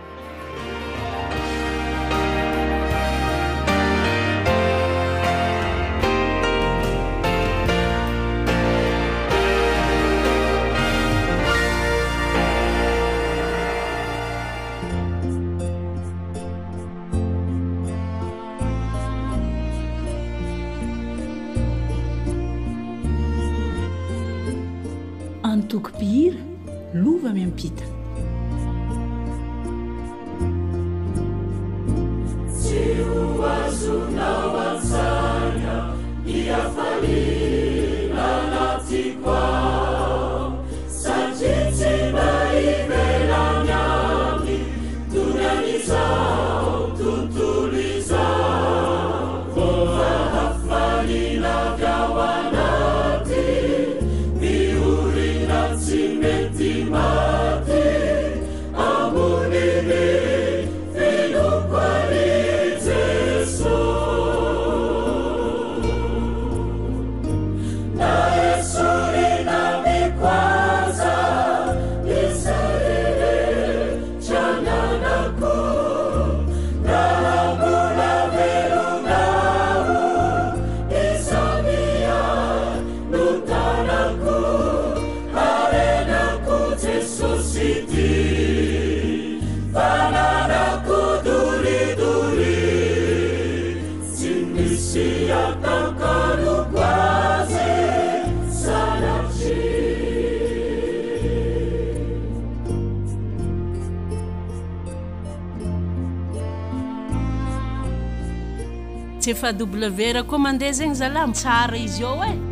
doblew 109.52 110.12
ra 110.12 110.22
koa 110.22 110.38
mandeha 110.38 110.72
zegny 110.72 110.94
zalam 110.94 111.32
tsara 111.32 111.76
izy 111.76 112.02
ao 112.04 112.22
e 112.24 112.47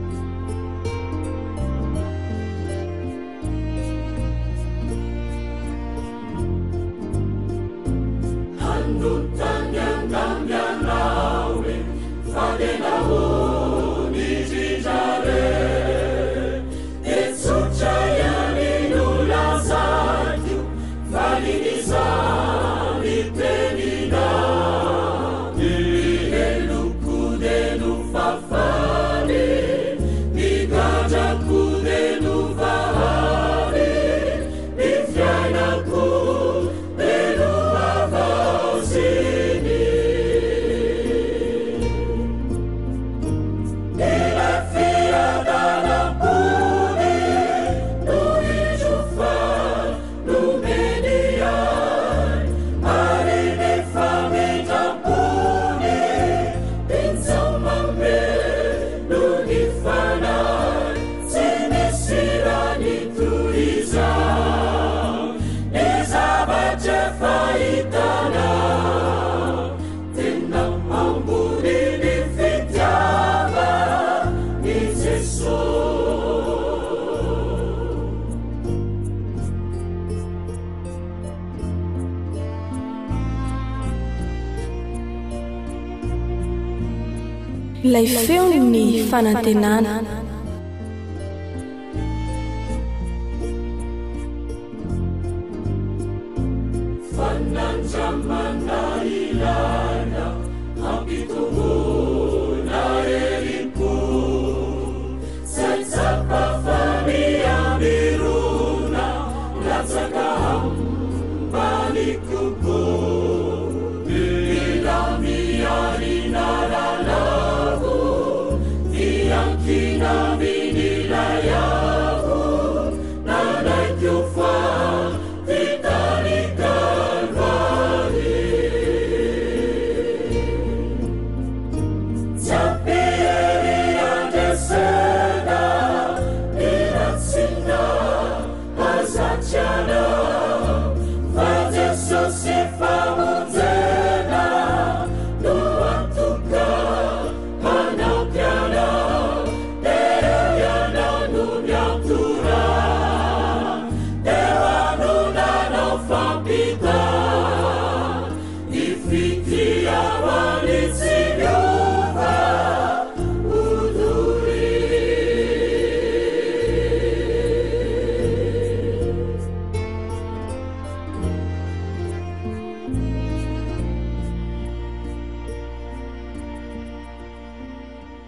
lay 87.97 88.05
feon 88.29 88.53
ny 88.77 89.09
fanantenana 89.09 90.05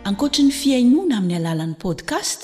ankoatra 0.08 0.40
ny 0.46 0.52
fiainoana 0.60 1.14
amin'ny 1.20 1.36
alalan'ni 1.40 1.76
podkast 1.84 2.40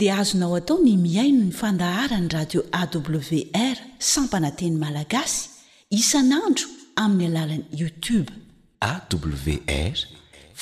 dia 0.00 0.12
azonao 0.20 0.54
atao 0.60 0.76
ny 0.86 0.92
miaino 1.06 1.38
ny 1.46 1.52
fandaharany 1.60 2.28
radio 2.36 2.60
awr 2.80 3.76
sampananteny 4.12 4.76
malagasy 4.84 5.38
isanandro 6.00 6.66
amin'ny 7.04 7.26
alalan'ny 7.28 7.66
youtube 7.80 8.30
awr 8.90 9.24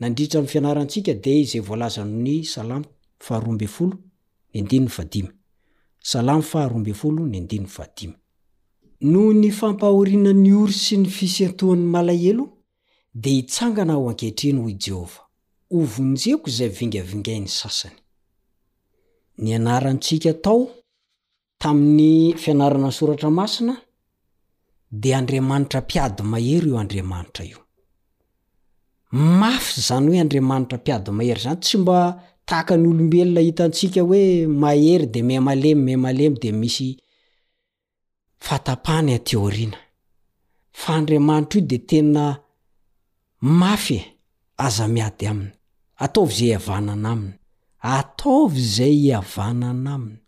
nanritra 0.00 0.38
my 0.42 0.48
fianarantsika 0.52 1.12
de 1.24 1.32
izay 1.42 1.60
vlazanony 1.68 2.36
salam 2.52 2.82
nohony 9.04 9.50
fampahorianany 9.50 10.54
oro 10.56 10.72
sy 10.72 10.96
ny 10.98 11.08
fisy 11.10 11.44
antoan'ny 11.46 11.84
malahelo 11.90 12.46
dia 13.14 13.34
hitsangana 13.42 13.94
ho 13.96 14.08
ankeitreny 14.08 14.58
ho 14.62 14.70
jehovah 14.70 15.22
hovonjeako 15.70 16.50
zay 16.50 16.68
vingavingainy 16.68 17.48
sasany 17.48 17.96
nianarantsika 19.38 20.30
atao 20.30 20.70
tami'ny 21.58 22.36
fianaranay 22.38 22.92
soratra 22.92 23.30
masina 23.30 23.74
dia 24.92 25.18
andriamanitra 25.18 25.80
piady 25.82 26.22
mahery 26.22 26.68
io 26.68 26.76
andriamanitra 26.78 27.44
io 27.44 27.58
mafy 29.10 29.80
zany 29.80 30.08
hoe 30.10 30.20
andriamanitra 30.20 30.78
piady 30.78 31.10
mahery 31.10 31.40
zany 31.40 31.56
tsy 31.60 31.78
mba 31.78 32.22
tahaka 32.44 32.76
ny 32.76 32.88
olombelona 32.88 33.40
hitantsika 33.40 34.02
hoe 34.02 34.46
mahery 34.46 35.06
de 35.06 35.22
meh 35.22 35.40
malemy 35.40 35.82
me 35.84 35.96
malemy 35.96 36.36
de 36.42 36.50
misy 36.60 36.88
fatapany 38.46 39.10
antioriana 39.16 39.76
e 39.76 40.72
fa 40.82 40.94
andriamanitra 40.98 41.60
io 41.60 41.66
de 41.66 41.78
tena 41.88 42.24
mafy 43.60 43.94
e 43.98 44.02
aza 44.66 44.84
miady 44.88 45.26
aminy 45.30 45.52
ataovy 46.04 46.32
zay 46.32 46.50
iavanana 46.50 47.10
aminy 47.10 47.38
ataovy 48.00 48.58
izay 48.64 49.02
avanana 49.20 49.90
aminy 49.96 50.18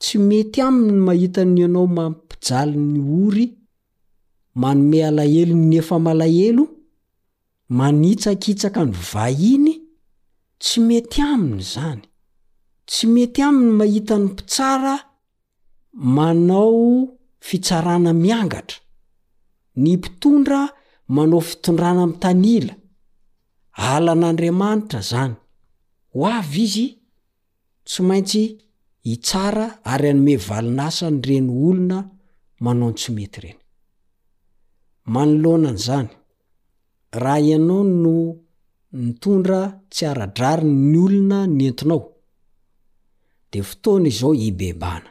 tsy 0.00 0.16
mety 0.28 0.58
aminy 0.68 0.98
mahita 1.06 1.42
ny 1.44 1.58
ianao 1.60 1.86
mampijaly 1.86 2.76
ny 2.92 2.98
ory 3.24 3.46
manome 4.60 5.06
alahelon 5.08 5.60
nefa 5.68 5.98
malahelo 5.98 6.64
manitsakitsaka 7.78 8.84
ny 8.84 8.92
vahiny 9.12 9.75
tsy 10.58 10.80
mety 10.88 11.20
aminy 11.32 11.60
zany 11.72 12.00
tsy 12.90 13.04
mety 13.14 13.40
aminy 13.48 13.72
mahita 13.78 14.14
ny 14.18 14.26
mpitsara 14.28 14.94
manao 16.14 17.18
fitsarana 17.46 18.12
miangatra 18.24 18.78
ny 19.82 19.90
mpitondra 19.96 20.60
manao 21.14 21.40
fitondrana 21.48 22.02
ami' 22.06 22.20
tanila 22.22 22.74
alan'andriamanitra 23.92 25.00
zany 25.10 25.34
ho 26.12 26.18
avy 26.38 26.62
izy 26.66 26.86
tsy 27.88 28.00
maintsy 28.08 28.42
hitsara 29.06 29.66
ary 29.92 30.08
anome 30.12 30.34
valinasany 30.48 31.18
reny 31.28 31.48
olona 31.64 31.98
manao 32.64 32.90
ny 32.90 32.96
tsy 32.98 33.10
mety 33.16 33.38
reny 33.44 33.58
manoloanan'zany 35.12 36.08
rahainao 37.22 37.82
no 38.04 38.14
nitondra 38.96 39.82
tsy 39.90 40.04
aradrariny 40.10 40.82
ny 40.90 40.98
olona 41.04 41.38
ny 41.56 41.62
entinao 41.70 42.02
dea 43.50 43.64
fotoana 43.70 44.08
izao 44.12 44.32
hibebana 44.40 45.10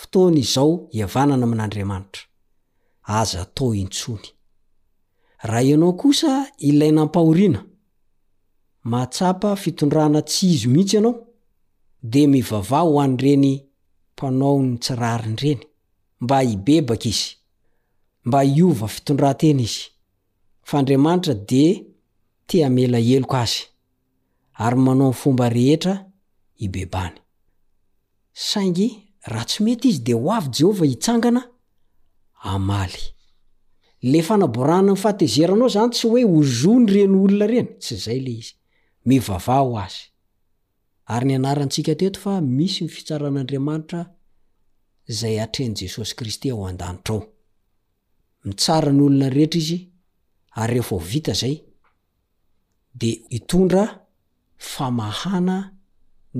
fotoana 0.00 0.38
izao 0.44 0.70
hiavanana 0.92 1.44
amin'andriamanitra 1.48 2.22
aza 3.18 3.38
atao 3.44 3.70
intsony 3.82 4.26
raha 5.48 5.64
ianao 5.70 5.92
kosa 6.02 6.32
ilay 6.68 6.92
nampahoriana 6.96 7.60
matsapa 8.92 9.50
fitondrana 9.62 10.18
tsy 10.28 10.46
izy 10.54 10.68
mihitsy 10.72 10.94
ianao 10.96 11.14
dea 12.12 12.28
mivavah 12.34 12.82
ho 12.86 12.92
any 13.04 13.14
ireny 13.20 13.48
mpanao 14.14 14.56
'ny 14.62 14.76
tsirariny 14.82 15.38
reny 15.42 15.62
mba 16.22 16.36
hibebaka 16.48 17.06
izy 17.12 17.28
mba 18.26 18.38
hiova 18.48 18.86
fitondrantena 18.94 19.62
izy 19.68 19.82
fa 20.68 20.74
andriamanitra 20.80 21.34
de 21.52 21.64
tia 22.48 22.68
mela 22.74 22.98
eloko 23.14 23.36
azy 23.44 23.58
ary 24.64 24.76
manao 24.86 25.08
ny 25.08 25.14
fomba 25.22 25.46
rehetra 25.56 25.94
ibebany 26.64 27.16
saingy 28.48 28.88
raha 29.30 29.44
tsy 29.50 29.58
mety 29.64 29.86
izy 29.90 30.02
dia 30.06 30.16
ho 30.20 30.28
avy 30.36 30.48
jehovah 30.58 30.88
hitsangana 30.92 31.40
amaly 32.52 32.98
le 34.10 34.20
fanaborana 34.28 34.92
nyfahatezeranao 34.92 35.68
zany 35.74 35.90
tsy 35.94 36.06
hoe 36.10 36.22
hozony 36.32 36.86
reny 36.94 37.16
olona 37.24 37.46
reny 37.52 37.68
tsy 37.82 37.94
zay 38.04 38.20
le 38.26 38.30
izy 38.40 38.54
mivavao 39.08 39.72
azy 39.84 39.96
ary 41.12 41.26
ny 41.28 41.34
anarantsika 41.38 41.92
teto 42.00 42.18
fa 42.24 42.32
misy 42.58 42.80
mifitsaran'andriamanitra 42.84 44.00
zay 45.18 45.36
atren' 45.44 45.74
jesosy 45.80 46.14
kristy 46.18 46.48
aoadaraaoin'olonaehera 46.50 49.48
iz 49.56 49.70
dia 52.98 53.16
hitondra 53.28 53.86
famahana 54.56 55.56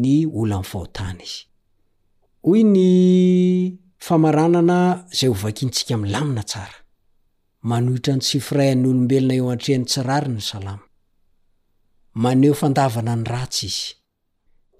ny 0.04 0.26
olo 0.32 0.57
amn'ny 0.59 0.64
fahotana 0.64 1.24
izy 1.24 1.46
hoy 2.46 2.62
ny 2.68 2.88
famaranana 4.07 4.78
izay 5.12 5.28
ovakintsika 5.34 5.94
amin'ny 5.96 6.12
lamina 6.14 6.42
tsara 6.48 6.78
manohitra 7.70 8.14
ny 8.16 8.22
tsifirayan'ny 8.24 8.88
olombelona 8.90 9.34
eo 9.38 9.46
antrehany 9.54 9.84
tsirary 9.90 10.30
ny 10.36 10.40
salama 10.50 10.84
maneho 12.22 12.54
fandavana 12.62 13.12
ny 13.16 13.24
ratsy 13.32 13.66
izy 13.70 13.86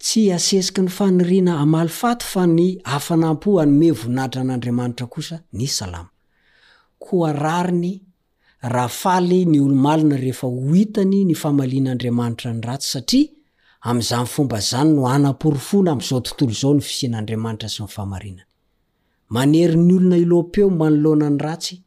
tsy 0.03 0.23
asesiky 0.37 0.81
ny 0.85 0.89
faniriana 0.99 1.53
amaly 1.65 1.93
fato 2.01 2.25
fa 2.33 2.43
ny 2.47 2.69
hafanampo 2.91 3.49
anyme 3.63 3.91
voninaitra 4.01 4.41
an'andriamanitra 4.43 5.07
kosa 5.15 5.37
ny 5.53 5.67
salama 5.69 6.11
koa 7.05 7.33
rariny 7.33 8.06
raha 8.69 8.89
faly 8.89 9.45
ny 9.45 9.61
olomalina 9.61 10.17
rehefa 10.17 10.47
ho 10.47 10.73
hitany 10.75 11.25
ny 11.25 11.35
famalian'andriamanitra 11.35 12.53
ny 12.53 12.61
ratsy 12.63 12.89
satria 12.91 13.29
am'izany 13.81 14.27
fomba 14.27 14.61
zany 14.61 14.91
no 14.91 15.07
anaporofona 15.09 15.91
ami'zao 15.93 16.21
tontolo 16.21 16.53
zao 16.53 16.75
ny 16.75 16.81
fisen'andriamanitra 16.81 17.69
sy 17.69 17.83
ny 17.83 17.89
famarinany 17.89 18.47
maneri 19.29 19.77
ny 19.77 19.93
olona 19.95 20.17
ilom-peo 20.17 20.71
manoloana 20.71 21.31
ny 21.31 21.39
ratsy 21.41 21.83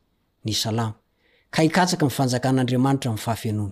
ny 0.45 0.53
salam 0.53 0.91
ka 1.51 1.63
ikatsaka 1.63 2.05
mfanjakan'andriamanitra 2.05 3.11
m 3.11 3.17
fahafianona 3.17 3.71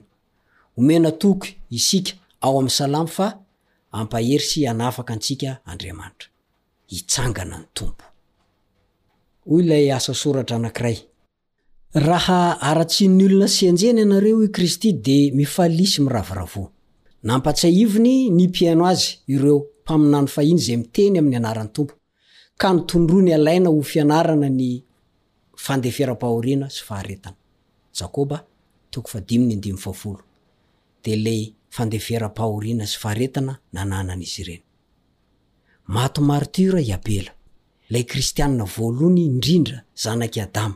omena 0.77 1.11
toky 1.11 1.55
isika 1.69 2.11
ao 2.41 2.59
am'ny 2.59 2.69
salam 2.69 3.07
fa 3.07 3.37
ampaher 3.91 4.41
sy 4.41 4.67
anafaka 4.67 5.13
antsika 5.13 5.59
andriamantra 5.65 6.29
iangan 6.91 7.53
oay 9.47 9.93
tra 10.45 10.57
akay 10.67 11.06
raha 11.99 12.41
aratsin'ny 12.71 13.23
olona 13.25 13.47
syanjeny 13.53 13.99
ianareo 14.01 14.39
kristy 14.55 14.89
de 15.05 15.15
mifalisy 15.39 16.01
miravoravoa 16.05 16.69
nampatsaivony 17.29 18.13
ny 18.37 18.43
piaino 18.55 18.83
azy 18.91 19.07
ireo 19.33 19.57
mpaminany 19.83 20.27
fahiny 20.35 20.59
zay 20.65 20.77
miteny 20.81 21.15
ami'ny 21.19 21.35
anarany 21.39 21.69
tompo 21.75 21.93
ka 22.61 22.67
nitondroa 22.73 23.21
ny 23.25 23.31
alaina 23.37 23.69
ho 23.73 23.81
fianarana 23.91 24.49
ny 24.49 24.83
fandeferampahorina 25.57 26.69
sofaharetanadeeho 26.69 28.45
e 40.45 40.71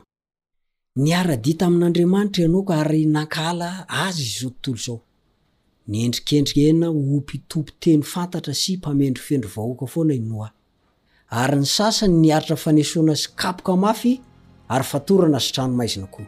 ny 0.95 1.13
ara-dita 1.15 1.65
amin'andriamanitra 1.69 2.43
ianaoko 2.43 2.73
ary 2.81 3.05
nakaala 3.15 3.69
azy 4.05 4.21
izyzao 4.25 4.51
tontolo 4.61 4.77
zao 4.85 4.99
ny 5.91 5.95
endrikendriena 6.05 6.87
ompitopo 6.89 7.71
teny 7.81 8.01
fantatra 8.13 8.53
sy 8.61 8.71
mpamendry 8.77 9.23
fendry 9.27 9.51
vahoaka 9.55 9.85
foana 9.93 10.13
inoa 10.13 10.49
ary 11.41 11.55
ny 11.61 11.65
sasany 11.75 12.13
niaritra 12.23 12.55
fanesoana 12.63 13.13
sy 13.21 13.27
kapoka 13.39 13.73
mafy 13.83 14.11
ary 14.73 14.85
fatorana 14.91 15.39
zytranomaizina 15.45 16.07
ko 16.13 16.21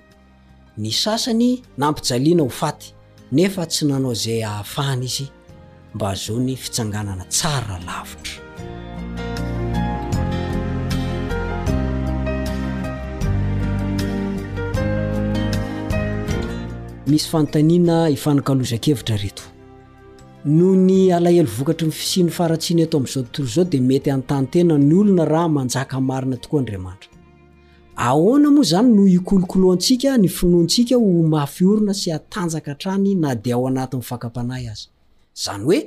ny 0.82 0.90
sasany 1.04 1.48
nampijaliana 1.78 2.44
ho 2.46 2.50
faty 2.62 2.88
nefa 3.36 3.62
tsy 3.72 3.84
nanao 3.90 4.14
zay 4.24 4.42
ahafahana 4.50 5.04
izy 5.10 5.28
mba 5.94 6.06
azao 6.12 6.40
ny 6.46 6.56
fitsanganana 6.56 7.26
tsara 7.36 7.76
alavitra 7.80 8.43
misy 17.08 17.28
fanotaniana 17.30 18.10
ifanakalozakevitra 18.10 19.16
reto 19.18 19.44
noho 20.46 20.76
ny 20.76 21.14
alahelo 21.16 21.50
vokatry 21.58 21.88
ny 21.88 21.92
fsiny 21.94 22.30
faratsiana 22.32 22.84
eto 22.88 22.98
am'izao 22.98 23.24
tontor 23.24 23.46
zao 23.48 23.66
de 23.66 23.80
mety 23.82 24.12
antany 24.12 24.48
tena 24.48 24.78
ny 24.78 24.94
olona 25.00 25.26
raha 25.26 25.50
manjaka 25.50 26.00
marina 26.02 26.38
tokoa 26.38 26.60
andriamanitra 26.62 27.10
ahoana 27.98 28.52
moa 28.52 28.64
zany 28.64 28.94
no 28.96 29.04
ikolokoloantsika 29.08 30.18
ny 30.18 30.28
finoantsika 30.30 30.96
ho 30.96 31.24
mafy 31.24 31.66
orona 31.66 31.94
sy 31.94 32.12
atanjaka 32.12 32.72
htrany 32.74 33.16
na 33.16 33.36
de 33.36 33.52
ao 33.54 33.68
anatinifakampanay 33.68 34.68
azy 34.72 34.88
zany 35.44 35.64
hoe 35.66 35.80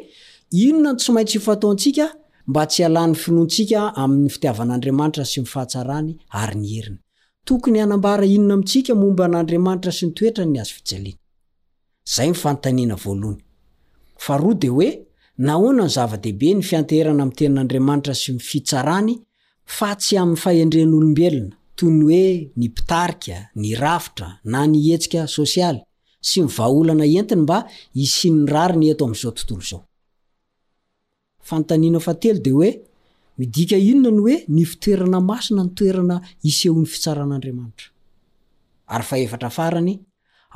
inona 0.53 0.95
tsy 0.97 1.13
maintsy 1.13 1.39
hofataoantsika 1.39 2.09
mba 2.47 2.67
tsy 2.67 2.85
alan'ny 2.85 3.15
finoantsika 3.15 3.93
amin'ny 3.97 4.29
fitiavan'andriamanitra 4.35 5.25
sy 5.25 5.41
mifahatsarany 5.41 6.17
ary 6.31 6.57
ny 6.61 6.69
heriny 6.69 6.99
tokony 7.47 7.79
hhanambara 7.79 8.27
inona 8.27 8.55
amintsika 8.55 8.93
momba 9.01 9.25
n'andriamanitra 9.29 9.93
sy 9.95 10.05
nitoetra 10.09 10.45
ny 10.53 10.59
azo 10.63 10.75
fijaliana 10.75 11.19
izay 12.09 12.29
mifanotaniana 12.33 12.97
voalohny 13.05 13.39
fa 14.25 14.35
ro 14.43 14.53
di 14.63 14.69
hoe 14.77 14.89
nahoanany 15.47 15.89
zava-dehibe 15.97 16.51
nyfianteherana 16.59 17.23
amy 17.25 17.35
tenin'andriamanitra 17.39 18.15
sy 18.23 18.31
mifitsarany 18.39 19.13
fa 19.77 19.89
tsy 20.01 20.15
amyy 20.23 20.37
fahendren'olombelona 20.45 21.55
tony 21.79 22.01
hoe 22.07 22.25
nipitarika 22.61 23.37
nirafitra 23.63 24.29
na 24.53 24.61
nietsika 24.73 25.23
sosialy 25.37 25.81
sy 26.29 26.43
mivaaholana 26.47 27.05
entiny 27.19 27.43
mba 27.43 27.59
hisinrari 27.99 28.77
ny 28.81 28.87
eto 28.93 29.05
amiizao 29.07 29.33
tontolo 29.33 29.63
zao 29.71 29.83
midika 33.39 33.77
inona 33.77 34.11
ny 34.17 34.21
oe 34.31 34.37
ny 34.55 34.63
fitoerana 34.71 35.19
masina 35.31 35.63
nytoerana 35.67 36.17
isehon'ny 36.49 36.87
fitsaran'andriamanitra 36.93 37.87
ary 38.95 39.05
faeatra 39.11 39.51
arany 39.67 39.95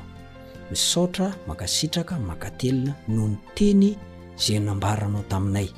misotra 0.70 1.28
mankasitraka 1.46 2.14
makatelina 2.28 2.92
no 3.16 3.24
ny 3.28 3.36
teny 3.56 3.88
zay 4.44 4.58
nambaranao 4.66 5.22
taminay 5.32 5.68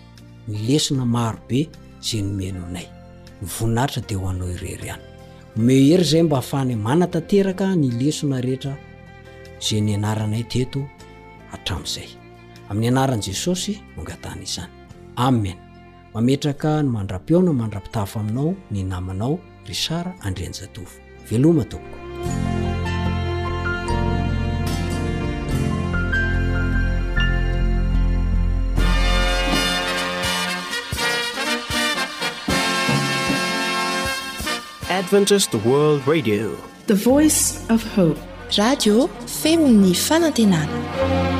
nylesona 0.52 1.04
maro 1.16 1.38
be 1.48 1.60
zay 2.06 2.20
nomenaonay 2.26 2.86
nyvoninatra 3.42 4.00
dia 4.08 4.18
ho 4.20 4.26
anao 4.32 4.48
irery 4.54 4.76
ihany 4.86 5.04
ome 5.56 5.72
hery 5.88 6.04
zay 6.10 6.22
mba 6.26 6.36
afanay 6.42 6.76
manatanteraka 6.88 7.64
ny 7.80 7.88
lesona 8.00 8.36
rehetra 8.44 8.74
zay 9.66 9.80
no 9.86 9.92
anaranay 9.98 10.44
teto 10.52 10.80
atramo'izay 11.54 12.19
amin'ny 12.70 12.88
anaran'i 12.92 13.22
jesosy 13.28 13.72
moangatany 13.96 14.42
izany 14.48 14.72
amen 15.26 15.56
mametraka 16.14 16.70
no 16.84 16.90
mandra-peona 16.96 17.52
mandra-pitafa 17.62 18.18
aminao 18.22 18.50
ny 18.72 18.82
namanao 18.92 19.34
rysara 19.70 20.10
andrenjatovo 20.26 20.90
veloma 21.30 21.64
tokadadie 21.70 21.98
voice 37.08 37.42
f 37.80 37.82
hope 37.96 38.20
radio 38.60 38.94
femi'ni 39.42 39.92
fanantenana 39.94 41.39